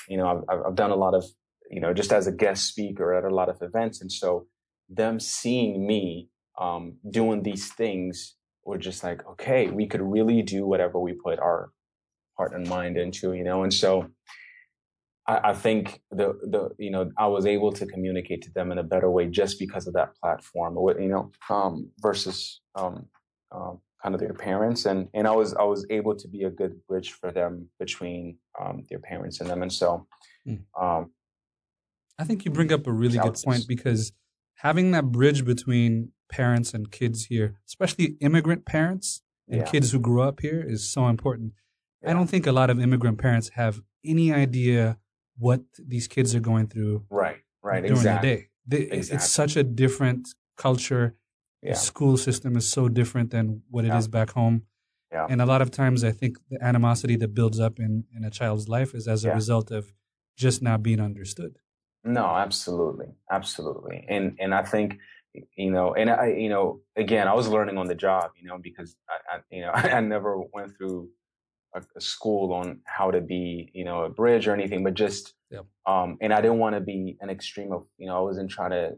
[0.08, 1.26] you know, I've, I've done a lot of,
[1.70, 4.02] you know, just as a guest speaker at a lot of events.
[4.02, 4.48] And so
[4.90, 10.66] them seeing me, um, doing these things were just like, okay, we could really do
[10.66, 11.72] whatever we put our
[12.38, 13.64] heart and mind into, you know?
[13.64, 14.10] And so,
[15.30, 18.80] I, I think the the you know I was able to communicate to them in
[18.80, 23.06] a better way just because of that platform, you know, um, versus um,
[23.52, 26.50] um, kind of their parents, and and I was I was able to be a
[26.50, 30.08] good bridge for them between um, their parents and them, and so.
[30.48, 30.62] Mm.
[32.20, 34.12] I think you bring up a really good point because
[34.56, 39.66] having that bridge between parents and kids here, especially immigrant parents and yeah.
[39.66, 41.54] kids who grew up here, is so important.
[42.04, 42.12] Yeah.
[42.12, 45.00] I don't think a lot of immigrant parents have any idea
[45.40, 48.30] what these kids are going through right right during exactly.
[48.30, 49.16] the day they, exactly.
[49.16, 51.16] it's such a different culture
[51.64, 51.72] yeah.
[51.72, 54.64] the school system is so different than what it is back home
[55.12, 55.26] yeah.
[55.30, 58.30] and a lot of times i think the animosity that builds up in, in a
[58.30, 59.94] child's life is as a result of
[60.38, 61.58] just not being understood
[62.04, 64.98] no absolutely absolutely and and i think
[65.56, 68.58] you know and i you know again i was learning on the job you know
[68.58, 71.10] because i, I you know i never went through
[71.76, 75.34] a, a, school on how to be, you know, a bridge or anything, but just,
[75.52, 75.66] yep.
[75.86, 78.72] um, and I didn't want to be an extreme of, you know, I wasn't trying
[78.72, 78.94] to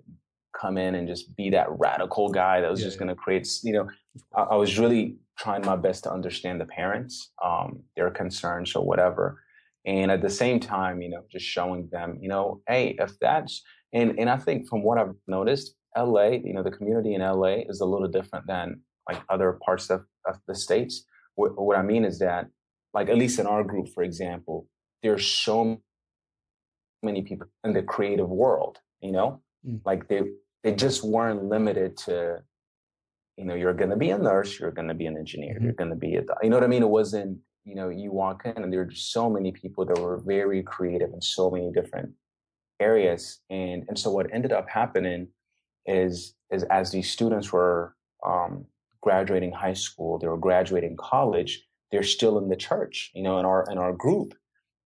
[0.60, 3.06] come in and just be that radical guy that was yeah, just yeah.
[3.06, 3.90] going to create, you know,
[4.36, 8.86] I, I, was really trying my best to understand the parents, um, their concerns or
[8.86, 9.42] whatever.
[9.86, 13.64] And at the same time, you know, just showing them, you know, hey, if that's,
[13.94, 17.64] and, and I think from what I've noticed, LA, you know, the community in LA
[17.68, 21.04] is a little different than like other parts of, of the states.
[21.36, 22.48] What, what I mean is that,
[22.94, 24.68] like at least in our group, for example,
[25.02, 25.82] there's so
[27.02, 28.78] many people in the creative world.
[29.02, 29.80] You know, mm.
[29.84, 30.22] like they
[30.64, 32.44] they just weren't limited to,
[33.38, 35.64] you know, you're going to be a nurse, you're going to be an engineer, mm-hmm.
[35.64, 36.84] you're going to be a, you know what I mean?
[36.84, 40.22] It wasn't, you know, you walk in and there are so many people that were
[40.26, 42.12] very creative in so many different
[42.80, 43.40] areas.
[43.50, 45.28] And, and so what ended up happening
[45.86, 47.96] is, is as these students were,
[48.26, 48.66] um,
[49.02, 53.46] graduating high school, they were graduating college, they're still in the church, you know, in
[53.46, 54.34] our, in our group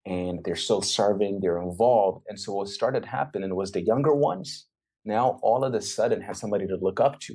[0.05, 2.25] and they're still serving, they're involved.
[2.29, 4.67] And so what started happening was the younger ones
[5.05, 7.33] now all of a sudden had somebody to look up to.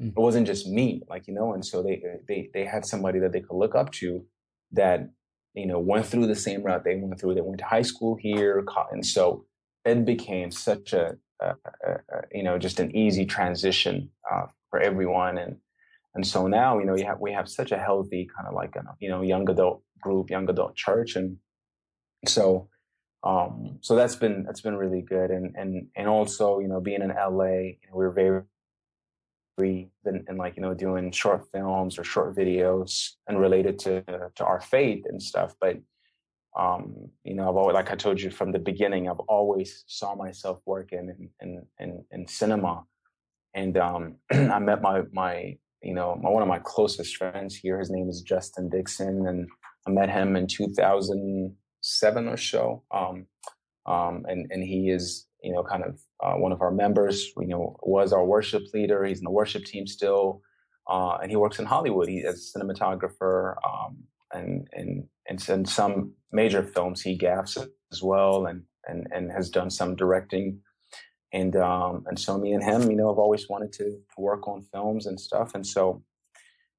[0.00, 0.08] Mm.
[0.08, 3.32] It wasn't just me, like, you know, and so they, they, they had somebody that
[3.32, 4.24] they could look up to
[4.72, 5.10] that,
[5.54, 7.34] you know, went through the same route they went through.
[7.34, 8.64] They went to high school here.
[8.90, 9.44] And so
[9.84, 11.54] it became such a, a,
[11.86, 11.96] a,
[12.32, 15.38] you know, just an easy transition uh, for everyone.
[15.38, 15.56] And,
[16.14, 18.76] and so now, you know, you have, we have such a healthy kind of like,
[18.76, 21.16] a, you know, young adult group, young adult church.
[21.16, 21.36] And
[22.26, 22.68] so,
[23.24, 27.02] um, so that's been that's been really good, and and and also you know being
[27.02, 28.42] in LA, you know, we are very
[29.56, 34.02] been and like you know doing short films or short videos and related to
[34.34, 35.54] to our faith and stuff.
[35.60, 35.78] But
[36.58, 40.14] um, you know, I've always like I told you from the beginning, I've always saw
[40.14, 42.84] myself working in in in, in cinema,
[43.54, 47.78] and um, I met my my you know my, one of my closest friends here.
[47.78, 49.48] His name is Justin Dixon, and
[49.86, 52.82] I met him in 2007 or so.
[52.90, 53.26] Um,
[53.86, 57.48] um, and, and he is, you know, kind of uh, one of our members, you
[57.48, 59.04] know, was our worship leader.
[59.04, 60.42] He's in the worship team still.
[60.88, 62.08] Uh, and he works in Hollywood.
[62.08, 63.98] He as a cinematographer, um,
[64.32, 67.56] and, and, and in some major films, he gaffs
[67.92, 70.60] as well and, and, and has done some directing.
[71.32, 74.48] And, um, and so me and him, you know, have always wanted to, to work
[74.48, 75.54] on films and stuff.
[75.54, 76.02] And so,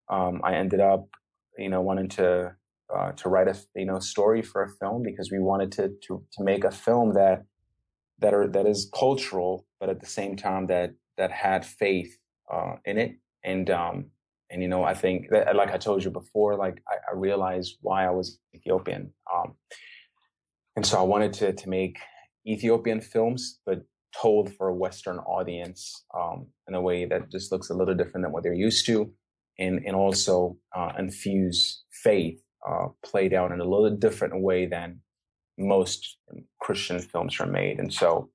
[0.09, 1.07] um, I ended up,
[1.57, 2.55] you know, wanting to,
[2.93, 6.23] uh, to write a you know story for a film because we wanted to to
[6.31, 7.43] to make a film that
[8.23, 12.17] that are that is cultural, but at the same time that that had faith
[12.51, 13.17] uh, in it.
[13.43, 14.05] And um,
[14.49, 17.77] and you know, I think that, like I told you before, like I, I realized
[17.81, 19.13] why I was Ethiopian.
[19.31, 19.55] Um,
[20.75, 21.97] and so I wanted to to make
[22.47, 23.83] Ethiopian films, but
[24.19, 28.23] told for a Western audience um, in a way that just looks a little different
[28.23, 29.11] than what they're used to,
[29.59, 35.01] and and also uh, infuse faith uh, played out in a little different way than
[35.57, 36.17] most
[36.59, 37.79] Christian films are made.
[37.79, 38.29] And so,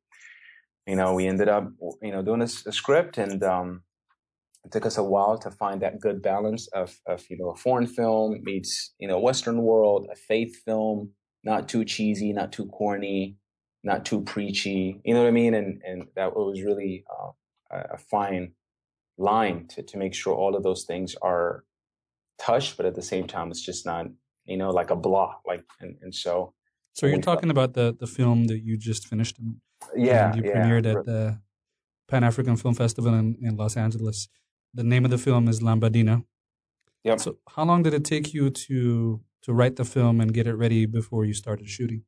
[0.86, 1.68] you know, we ended up,
[2.02, 3.82] you know, doing a, a script and, um,
[4.64, 7.56] it took us a while to find that good balance of, of, you know, a
[7.56, 11.12] foreign film meets, you know, Western world, a faith film,
[11.44, 13.36] not too cheesy, not too corny,
[13.84, 15.00] not too preachy.
[15.04, 15.54] You know what I mean?
[15.54, 17.30] And, and that was really uh,
[17.70, 18.52] a fine
[19.16, 21.64] line to, to make sure all of those things are
[22.38, 24.06] touched, but at the same time, it's just not,
[24.44, 25.42] you know, like a block.
[25.46, 26.52] Like, and, and so.
[26.92, 29.38] So you're talking about the the film that you just finished.
[29.38, 29.60] In,
[29.96, 30.52] yeah, you yeah.
[30.54, 31.40] premiered at the
[32.08, 34.28] Pan African Film Festival in, in Los Angeles.
[34.74, 36.24] The name of the film is Lambadina.
[37.04, 37.20] Yep.
[37.20, 40.54] So how long did it take you to to write the film and get it
[40.54, 42.02] ready before you started shooting?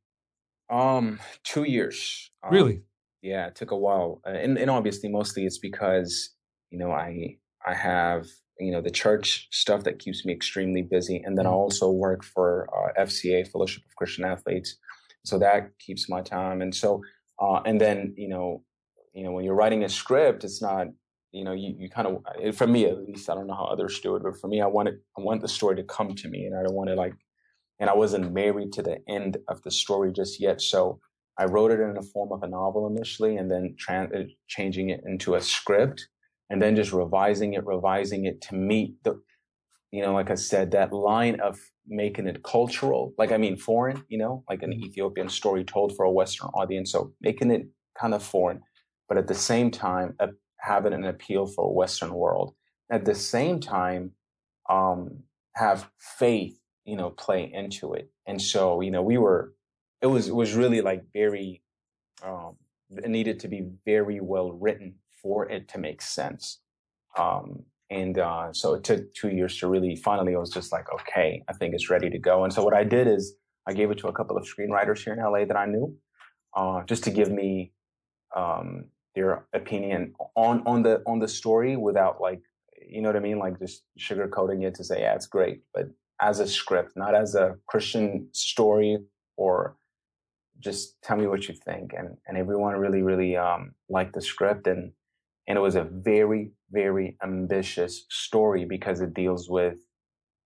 [0.69, 2.31] Um, two years.
[2.43, 2.83] Um, really?
[3.23, 6.31] Yeah, it took a while, uh, and and obviously mostly it's because
[6.71, 8.27] you know I I have
[8.61, 11.57] you know the church stuff that keeps me extremely busy and then i mm-hmm.
[11.57, 14.77] also work for uh, fca fellowship of christian athletes
[15.25, 17.03] so that keeps my time and so
[17.41, 18.63] uh, and then you know
[19.13, 20.87] you know when you're writing a script it's not
[21.33, 24.01] you know you, you kind of for me at least i don't know how others
[24.01, 26.45] do it but for me i wanted i want the story to come to me
[26.45, 27.15] and i don't want to like
[27.79, 31.01] and i wasn't married to the end of the story just yet so
[31.39, 34.11] i wrote it in the form of a novel initially and then tra-
[34.49, 36.09] changing it into a script
[36.51, 39.21] and then just revising it, revising it to meet the,
[39.93, 44.05] you know, like I said, that line of making it cultural, like I mean foreign,
[44.09, 46.93] you know, like an Ethiopian story told for a Western audience.
[46.93, 48.61] So making it kind of foreign,
[49.09, 50.29] but at the same time uh,
[50.59, 52.55] having an appeal for a Western world.
[52.91, 54.13] At the same time,
[54.69, 55.23] um,
[55.55, 58.11] have faith, you know, play into it.
[58.27, 59.55] And so, you know, we were,
[60.03, 61.63] it was, it was really like very,
[62.25, 62.57] um,
[62.91, 66.61] it needed to be very well written for it to make sense.
[67.19, 70.87] Um, and uh, so it took two years to really finally, I was just like,
[70.93, 72.45] okay, I think it's ready to go.
[72.45, 73.35] And so what I did is
[73.67, 75.97] I gave it to a couple of screenwriters here in LA that I knew,
[76.57, 77.73] uh, just to give me
[78.37, 82.43] um, their opinion on on the on the story without like,
[82.89, 85.89] you know what I mean, like just sugarcoating it to say, yeah, it's great, but
[86.21, 88.99] as a script, not as a Christian story
[89.37, 89.77] or
[90.61, 91.93] just tell me what you think.
[91.93, 94.93] And and everyone really really um, liked the script and
[95.49, 99.79] And it was a very, very ambitious story because it deals with,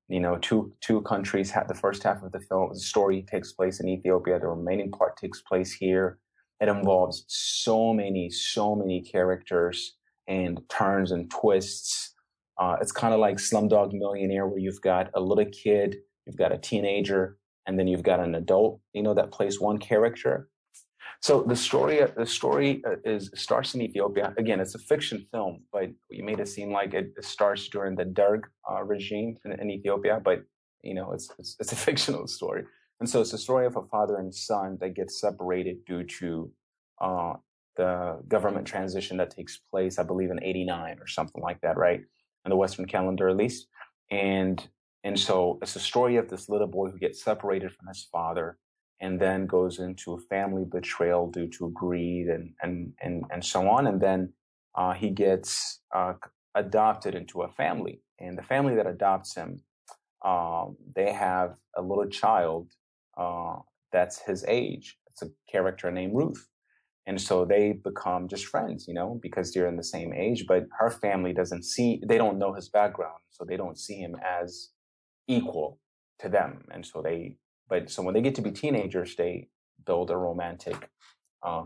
[0.09, 1.51] you know, two two countries.
[1.51, 4.38] Had the first half of the film, the story takes place in Ethiopia.
[4.38, 6.18] The remaining part takes place here.
[6.61, 12.14] It involves so many, so many characters and turns and twists.
[12.59, 16.53] Uh, it's kind of like Slumdog Millionaire, where you've got a little kid, you've got
[16.53, 17.36] a teenager,
[17.66, 20.49] and then you've got an adult, you know, that plays one character.
[21.24, 24.34] So the story, the story uh, is starts in Ethiopia.
[24.36, 28.04] Again, it's a fiction film, but you made it seem like it starts during the
[28.04, 30.20] Derg uh, regime in, in, Ethiopia.
[30.22, 30.40] But
[30.82, 32.64] you know, it's, it's, it's a fictional story,
[33.00, 36.52] and so it's a story of a father and son that get separated due to
[37.00, 37.32] uh,
[37.78, 42.02] the government transition that takes place, I believe, in '89 or something like that, right?
[42.44, 43.68] In the Western calendar, at least.
[44.10, 44.62] And
[45.04, 48.58] and so it's a story of this little boy who gets separated from his father
[49.05, 53.61] and then goes into a family betrayal due to greed and and and, and so
[53.68, 53.86] on.
[53.86, 54.32] And then
[54.74, 56.14] uh, he gets uh,
[56.55, 58.00] adopted into a family.
[58.18, 59.50] And the family that adopts him
[60.24, 62.72] um, they have a little child
[63.18, 63.57] uh,
[63.92, 64.98] that's his age.
[65.11, 66.48] It's a character named ruth.
[67.07, 70.62] And so they become just friends you know because they're in the same age but
[70.80, 74.70] her family doesn't see they don't know his background so they don't see him as
[75.28, 75.78] equal
[76.20, 76.64] to them.
[76.70, 77.36] And so they
[77.68, 79.48] but so when they get to be teenagers, they
[79.84, 80.88] build a romantic,
[81.42, 81.64] uh,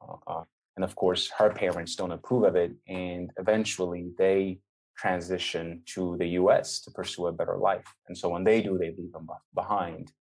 [0.00, 0.44] uh, uh,
[0.76, 4.58] and of course, her parents don't approve of it, and eventually they
[4.96, 6.80] transition to the U.S.
[6.82, 7.84] to pursue a better life.
[8.08, 10.12] And so when they do, they leave them behind,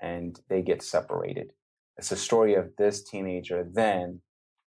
[0.00, 1.52] and they get separated.
[1.96, 4.20] It's a story of this teenager then,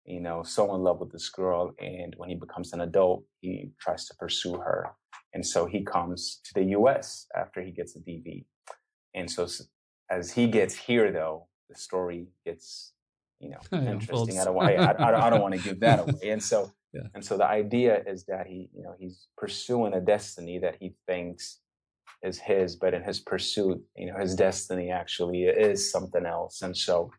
[0.05, 3.71] you know, so in love with this girl, and when he becomes an adult, he
[3.79, 4.91] tries to pursue her,
[5.33, 7.27] and so he comes to the U.S.
[7.35, 8.45] after he gets a DV
[9.15, 9.47] and so
[10.09, 12.93] as he gets here, though, the story gets,
[13.39, 13.59] you know,
[13.91, 14.39] interesting.
[14.39, 16.29] I don't, I, I, I don't want to give that away.
[16.29, 17.01] And so, yeah.
[17.13, 20.93] and so the idea is that he, you know, he's pursuing a destiny that he
[21.07, 21.59] thinks
[22.21, 26.61] is his, but in his pursuit, you know, his destiny actually is something else.
[26.61, 27.11] And so,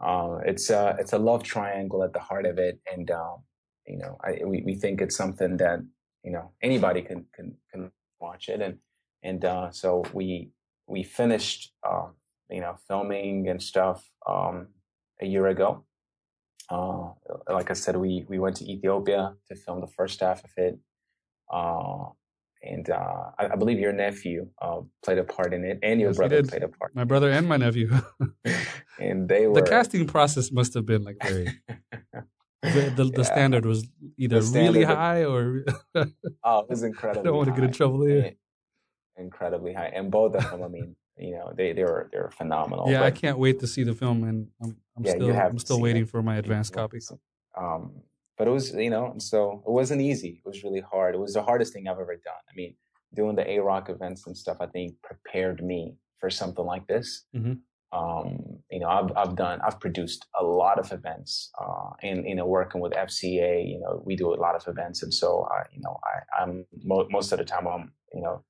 [0.00, 3.38] uh, it's a it's a love triangle at the heart of it, and um,
[3.84, 5.80] you know, I, we we think it's something that
[6.22, 7.90] you know anybody can can can
[8.20, 8.78] watch it, and
[9.24, 10.52] and uh, so we
[10.88, 12.06] we finished, uh,
[12.50, 14.68] you know, filming and stuff um,
[15.20, 15.84] a year ago.
[16.70, 17.10] Uh,
[17.48, 20.78] like I said, we we went to Ethiopia to film the first half of it,
[21.52, 22.04] uh,
[22.62, 26.10] and uh, I, I, believe your nephew uh, played a part in it, and your
[26.10, 26.94] yes, brother played a part.
[26.94, 27.90] My brother and my nephew.
[29.00, 31.58] and they were the casting process must have been like very.
[32.62, 33.86] the, the, the standard was
[34.18, 35.64] either standard really high or
[36.44, 37.20] oh, it was incredible.
[37.20, 38.34] I don't want to get in trouble here
[39.18, 42.30] incredibly high, and both of them, I mean, you know, they they were they were
[42.30, 42.90] phenomenal.
[42.90, 45.58] Yeah, but, I can't wait to see the film, and I'm, I'm yeah, still I'm
[45.58, 46.10] still waiting it.
[46.10, 46.98] for my advanced copy.
[47.56, 48.02] Um,
[48.36, 50.40] but it was you know, so it wasn't easy.
[50.44, 51.14] It was really hard.
[51.14, 52.42] It was the hardest thing I've ever done.
[52.48, 52.74] I mean,
[53.14, 57.24] doing the AROC events and stuff, I think prepared me for something like this.
[57.34, 57.54] Mm-hmm.
[57.90, 62.34] Um, you know, I've I've done I've produced a lot of events, uh, and you
[62.34, 65.62] know, working with FCA, you know, we do a lot of events, and so I,
[65.72, 68.44] you know, I, I'm mo- most of the time I'm you know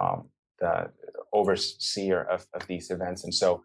[0.00, 0.28] um,
[0.60, 0.90] the
[1.32, 3.24] overseer of, of these events.
[3.24, 3.62] And so,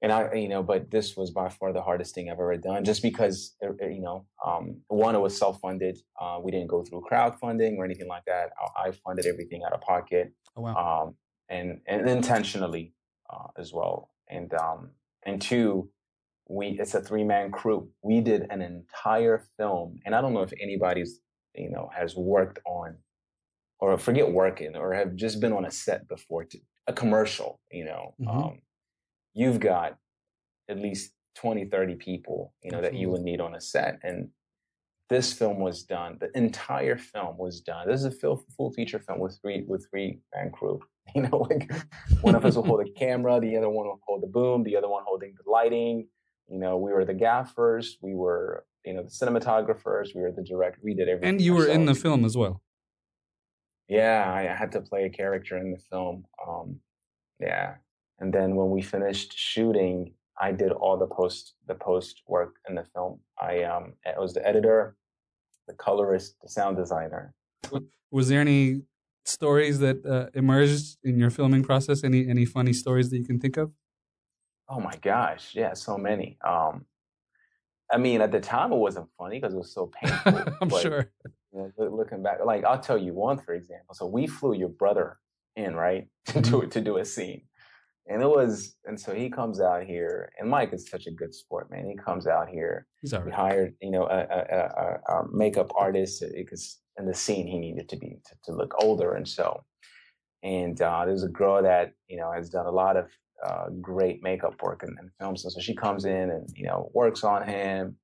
[0.00, 2.84] and I, you know, but this was by far the hardest thing I've ever done,
[2.84, 5.98] just because, uh, uh, you know, um, one, it was self-funded.
[6.20, 8.50] Uh, we didn't go through crowdfunding or anything like that.
[8.60, 11.02] I, I funded everything out of pocket, oh, wow.
[11.08, 11.14] um,
[11.48, 12.94] and and intentionally
[13.28, 14.10] uh, as well.
[14.30, 14.90] And um,
[15.26, 15.90] and two,
[16.48, 17.88] we it's a three-man crew.
[18.02, 21.20] We did an entire film, and I don't know if anybody's,
[21.54, 22.98] you know, has worked on
[23.80, 27.84] or forget working or have just been on a set before to a commercial you
[27.84, 28.28] know mm-hmm.
[28.28, 28.58] um,
[29.34, 29.96] you've got
[30.68, 32.98] at least 20 30 people you know Absolutely.
[32.98, 34.28] that you would need on a set and
[35.08, 38.98] this film was done the entire film was done this is a full, full feature
[38.98, 40.80] film with three with three man crew
[41.14, 41.70] you know like
[42.20, 44.76] one of us will hold a camera the other one will hold the boom the
[44.76, 46.06] other one holding the lighting
[46.48, 50.42] you know we were the gaffers we were you know the cinematographers we were the
[50.42, 52.62] director we did everything and you were in the film as well
[53.88, 56.24] yeah, I had to play a character in the film.
[56.46, 56.80] Um,
[57.40, 57.74] yeah,
[58.18, 62.74] and then when we finished shooting, I did all the post the post work in
[62.74, 63.20] the film.
[63.40, 64.96] I um, I was the editor,
[65.66, 67.34] the colorist, the sound designer.
[68.10, 68.82] Was there any
[69.24, 72.04] stories that uh, emerged in your filming process?
[72.04, 73.72] Any any funny stories that you can think of?
[74.68, 76.36] Oh my gosh, yeah, so many.
[76.46, 76.84] Um,
[77.90, 80.42] I mean, at the time it wasn't funny because it was so painful.
[80.60, 81.10] I'm but, sure.
[81.52, 83.94] You know, looking back, like I'll tell you one for example.
[83.94, 85.18] So we flew your brother
[85.56, 86.68] in, right, to do mm-hmm.
[86.68, 87.42] to do a scene,
[88.08, 91.34] and it was, and so he comes out here, and Mike is such a good
[91.34, 91.86] sport, man.
[91.86, 92.86] He comes out here.
[93.02, 97.14] He's all We hired, you know, a, a, a, a- makeup artist because in the
[97.14, 99.62] scene he needed to be to, to look older, and so,
[100.42, 103.06] and uh, there's a girl that you know has done a lot of
[103.46, 106.90] uh, great makeup work and, and films, and so she comes in and you know
[106.94, 107.96] works on him.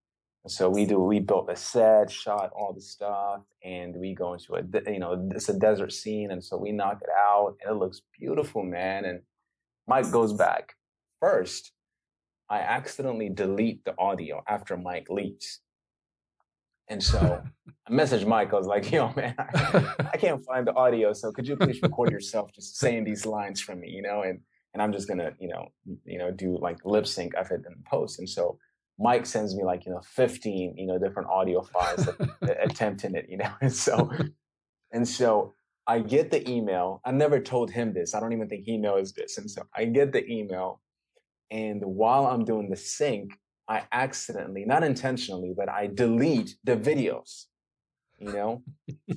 [0.47, 1.01] So we do.
[1.01, 5.29] We built a set, shot all the stuff, and we go into a you know
[5.35, 9.07] it's a desert scene, and so we knock it out, and it looks beautiful, man.
[9.07, 9.21] And
[9.87, 10.75] Mike goes back
[11.21, 11.73] first.
[12.51, 15.61] I accidentally delete the audio after Mike leaves.
[16.89, 17.43] And so
[17.89, 18.53] I messaged Mike.
[18.53, 21.15] I was like, yo, man, I, I can't find the audio.
[21.15, 24.23] So could you please record yourself just saying these lines from me, you know?
[24.23, 24.41] And
[24.75, 25.69] and I'm just gonna, you know,
[26.05, 28.19] you know, do like lip sync of it in post.
[28.19, 28.59] And so
[28.99, 32.09] Mike sends me like, you know, 15, you know, different audio files
[32.43, 33.51] attempting it, you know.
[33.61, 34.11] And so
[34.93, 35.55] and so
[35.87, 37.01] I get the email.
[37.05, 38.15] I never told him this.
[38.15, 39.39] I don't even think he knows this.
[39.39, 40.81] And so I get the email.
[41.51, 43.33] And while I'm doing the sync,
[43.69, 47.47] I accidentally, not intentionally, but I delete the videos,
[48.19, 48.63] you know?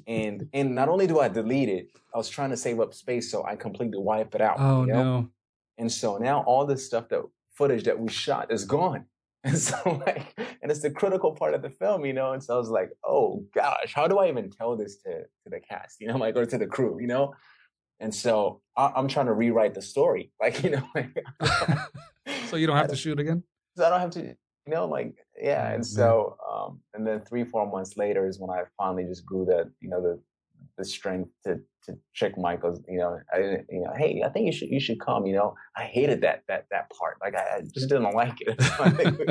[0.07, 3.31] and and not only do I delete it, I was trying to save up space,
[3.31, 4.57] so I completely wipe it out.
[4.59, 5.03] oh you know?
[5.03, 5.29] no.
[5.77, 7.21] And so now all this stuff that
[7.53, 9.05] footage that we shot is gone.
[9.51, 12.33] And so like, and it's the critical part of the film, you know.
[12.33, 15.49] And so I was like, oh gosh, how do I even tell this to to
[15.49, 17.33] the cast, you know, like or to the crew, you know?
[17.99, 21.17] And so I, I'm trying to rewrite the story, like you know, like,
[22.47, 23.43] So you don't have to shoot again?
[23.75, 25.71] so I don't have to, you know, like yeah.
[25.71, 29.45] And so, um, and then three, four months later is when I finally just grew
[29.45, 30.19] the, you know, the
[30.77, 33.37] the strength to to trick Michael's, you know, I
[33.69, 35.55] you know, hey, I think you should you should come, you know.
[35.75, 38.61] I hated that that that part, like I, I just didn't like it.
[38.61, 39.25] So I think we-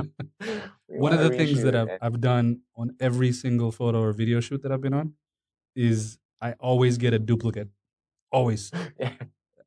[0.88, 4.40] we One of the things that I've, I've done on every single photo or video
[4.40, 5.14] shoot that I've been on
[5.74, 7.68] is I always get a duplicate.
[8.30, 8.70] Always.
[9.00, 9.12] yeah,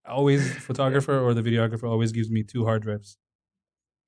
[0.07, 3.17] Always photographer or the videographer always gives me two hard drives.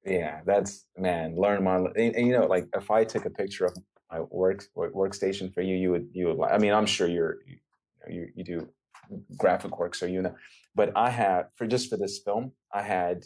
[0.05, 3.65] yeah, that's man, learn my, and, and, you know, like if I took a picture
[3.65, 3.75] of
[4.19, 6.51] work work- workstation for you, you would you would like.
[6.53, 7.57] I mean, I'm sure you're you
[8.09, 8.69] you, you do
[9.37, 10.35] graphic work, so you know.
[10.75, 13.25] But I had for just for this film, I had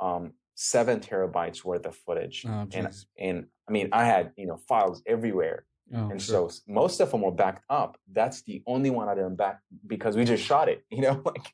[0.00, 4.56] um seven terabytes worth of footage, Oh, and and I mean, I had you know
[4.68, 5.64] files everywhere,
[5.94, 6.50] Oh, and sure.
[6.50, 7.98] so most of them were backed up.
[8.10, 11.52] That's the only one I didn't back because we just shot it, you know, like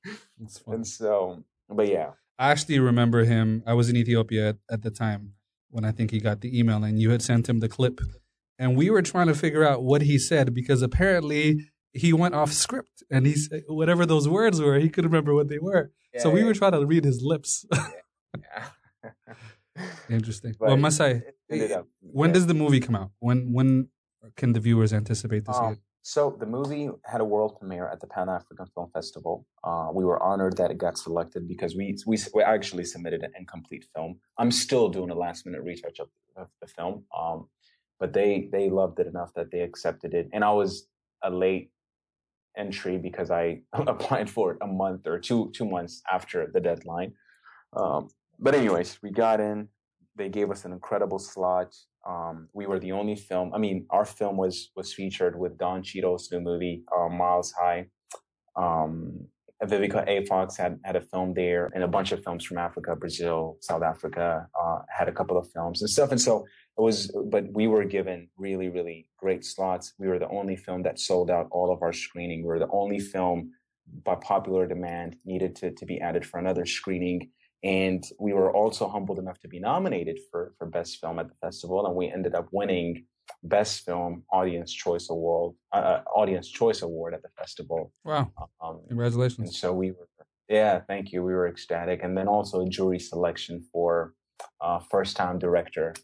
[0.66, 1.42] and so.
[1.68, 3.62] But yeah, I actually remember him.
[3.66, 5.34] I was in Ethiopia at, at the time
[5.70, 8.00] when I think he got the email, and you had sent him the clip,
[8.60, 11.44] and we were trying to figure out what he said because apparently
[11.92, 15.48] he went off script, and he said whatever those words were, he couldn't remember what
[15.48, 15.90] they were.
[16.18, 17.64] so we yeah, were trying to read his lips.
[20.08, 20.54] Interesting.
[20.60, 22.34] But well, Messay, it ended up- when yeah.
[22.34, 23.10] does the movie come out?
[23.18, 23.88] When when
[24.36, 25.78] can the viewers anticipate to see Um, it?
[26.02, 29.46] So the movie had a world premiere at the Pan African Film Festival.
[29.62, 33.32] Uh, we were honored that it got selected because we, we we actually submitted an
[33.40, 34.10] incomplete film.
[34.40, 37.38] I'm still doing a last minute research of, of the film, um,
[38.00, 40.88] but they they loved it enough that they accepted it, and I was
[41.22, 41.70] a late
[42.56, 47.12] entry because I applied for it a month or two two months after the deadline.
[47.76, 49.68] Um, but anyways, we got in.
[50.16, 51.76] They gave us an incredible slot.
[52.08, 53.52] Um, we were the only film.
[53.54, 57.86] I mean, our film was was featured with Don Cheadle's new movie, uh, Miles Ahead.
[58.56, 59.28] Um,
[59.62, 60.24] Vivica A.
[60.24, 63.82] Fox had had a film there, and a bunch of films from Africa, Brazil, South
[63.82, 66.10] Africa uh, had a couple of films and stuff.
[66.10, 66.46] And so
[66.80, 69.92] it was, but we were given really, really great slots.
[69.98, 72.38] We were the only film that sold out all of our screening.
[72.42, 73.52] We were the only film
[74.04, 77.20] by popular demand needed to to be added for another screening
[77.64, 81.34] and we were also humbled enough to be nominated for for best film at the
[81.46, 83.04] festival and we ended up winning
[83.42, 88.30] best film audience choice award uh, audience choice award at the festival Wow!
[88.62, 89.58] um, and Congratulations.
[89.58, 90.06] so we were
[90.48, 94.14] yeah thank you we were ecstatic and then also a jury selection for
[94.60, 95.94] uh, first time director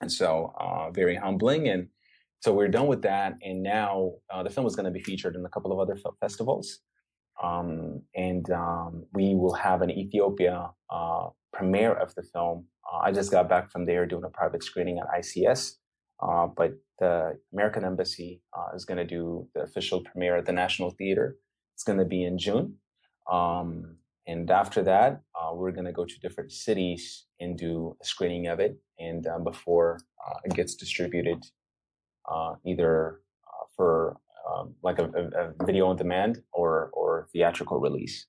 [0.00, 1.88] and so uh, very humbling and
[2.40, 5.34] so we're done with that and now uh, the film is going to be featured
[5.34, 6.80] in a couple of other festivals
[7.42, 12.66] um, and um, we will have an Ethiopia uh, premiere of the film.
[12.90, 15.74] Uh, I just got back from there doing a private screening at ICS,
[16.22, 20.52] uh, but the American Embassy uh, is going to do the official premiere at the
[20.52, 21.36] National Theater.
[21.74, 22.76] It's going to be in June.
[23.30, 23.97] Um,
[24.28, 28.48] and after that, uh, we're going to go to different cities and do a screening
[28.48, 28.78] of it.
[28.98, 31.42] And uh, before uh, it gets distributed,
[32.30, 34.18] uh, either uh, for
[34.48, 38.26] um, like a, a, a video on demand or or theatrical release.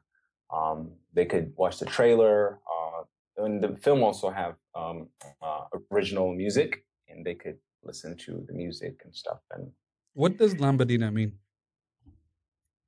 [0.59, 0.79] Um,
[1.15, 2.59] they could watch the trailer.
[2.73, 3.01] Uh,
[3.45, 5.09] and the film also have um,
[5.47, 9.41] uh, original music, and they could listen to the music and stuff.
[9.53, 9.71] And
[10.15, 11.33] what does Lambadina mean?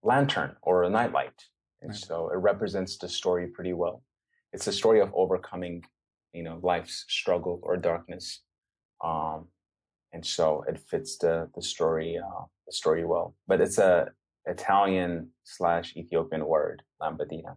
[0.02, 1.38] Lantern or a nightlight,
[1.80, 1.98] and right.
[1.98, 4.02] so it represents the story pretty well.
[4.52, 5.82] It's a story of overcoming,
[6.34, 8.42] you know, life's struggle or darkness,
[9.02, 9.48] um,
[10.14, 13.34] and so it fits the the story uh, the story well.
[13.46, 14.12] But it's a
[14.46, 17.56] Italian slash Ethiopian word, Lambadina.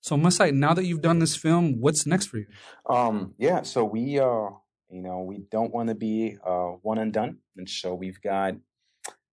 [0.00, 2.46] So Messay, now that you've done this film, what's next for you?
[2.88, 4.48] Um, yeah, so we uh
[4.88, 7.38] you know, we don't want to be uh one and done.
[7.56, 8.54] And so we've got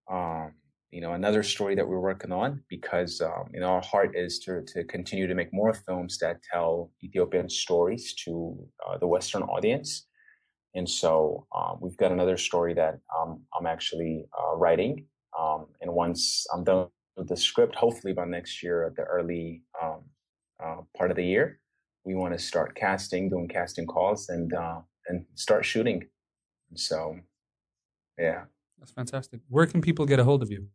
[0.09, 0.53] um,
[0.91, 4.39] you know, another story that we're working on because um, you know, our heart is
[4.39, 9.43] to to continue to make more films that tell Ethiopian stories to uh, the Western
[9.43, 10.07] audience.
[10.75, 15.05] And so um, we've got another story that um, I'm actually uh, writing.
[15.37, 19.63] Um, and once I'm done with the script, hopefully by next year at the early
[19.81, 20.01] um,
[20.63, 21.59] uh, part of the year,
[22.05, 26.07] we want to start casting, doing casting calls, and uh, and start shooting.
[26.75, 27.17] So,
[28.17, 28.45] yeah,
[28.79, 29.41] that's fantastic.
[29.49, 30.67] Where can people get a hold of you?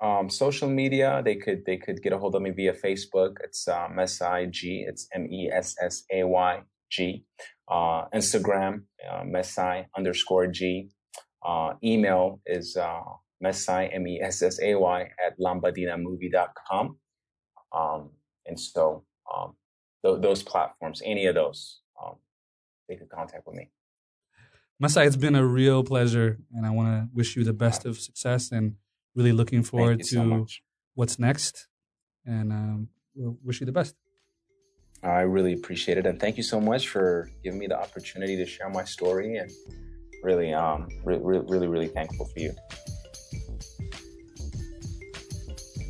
[0.00, 3.36] Um, social media, they could they could get a hold of me via Facebook.
[3.42, 4.84] It's uh, Messay G.
[4.86, 7.24] It's M E S S A Y G.
[7.70, 10.88] Uh, Instagram, uh, Messay underscore G.
[11.44, 13.00] Uh, email is uh,
[13.44, 16.98] Messay M E S S A Y at lambadinamovie.com.
[17.72, 18.10] Um,
[18.46, 19.04] and so
[19.34, 19.54] um,
[20.04, 22.16] th- those platforms, any of those, um,
[22.88, 23.70] they could contact with me.
[24.82, 27.98] Messay, it's been a real pleasure, and I want to wish you the best of
[27.98, 28.76] success and
[29.14, 30.46] really looking forward to so
[30.94, 31.66] what's next.
[32.24, 33.94] And um, we'll wish you the best.
[35.02, 38.46] I really appreciate it, and thank you so much for giving me the opportunity to
[38.46, 39.36] share my story.
[39.36, 39.50] And
[40.22, 42.52] really, um, re- re- really, really thankful for you.